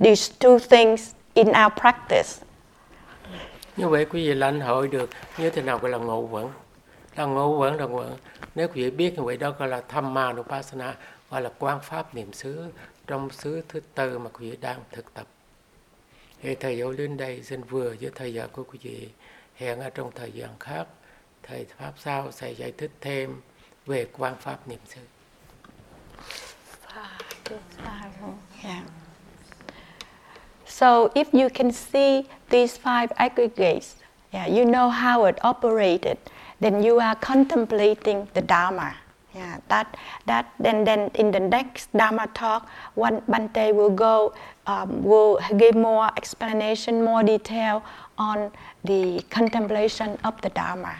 [0.00, 2.42] these two things in our practice.
[3.76, 6.50] Như vậy quý vị lãnh hội được như thế nào gọi là ngộ vẫn.
[7.16, 8.04] Là ngộ vẫn là ngộ
[8.54, 10.94] Nếu quý vị biết như vậy đó gọi là tham ma nupassana,
[11.30, 12.64] gọi là quan pháp niệm xứ
[13.06, 15.26] trong xứ thứ tư mà quý vị đang thực tập.
[16.42, 19.08] Thì thầy giáo lên đây xin vừa với thầy giáo của quý vị
[19.56, 20.86] hẹn ở trong thời gian khác
[21.42, 23.40] thầy pháp sau sẽ giải thích thêm
[23.86, 25.00] về quan pháp niệm xứ.
[28.62, 28.82] Yeah.
[30.66, 33.96] So if you can see these five aggregates,
[34.32, 36.16] yeah, you know how it operated,
[36.60, 38.94] then you are contemplating the Dharma.
[39.34, 39.86] Yeah, that
[40.26, 42.62] that then then in the next Dharma talk,
[42.94, 44.32] one Bante will go
[44.68, 47.82] um, will give more explanation, more detail
[48.18, 48.52] on
[48.84, 50.94] the contemplation of the Dharma.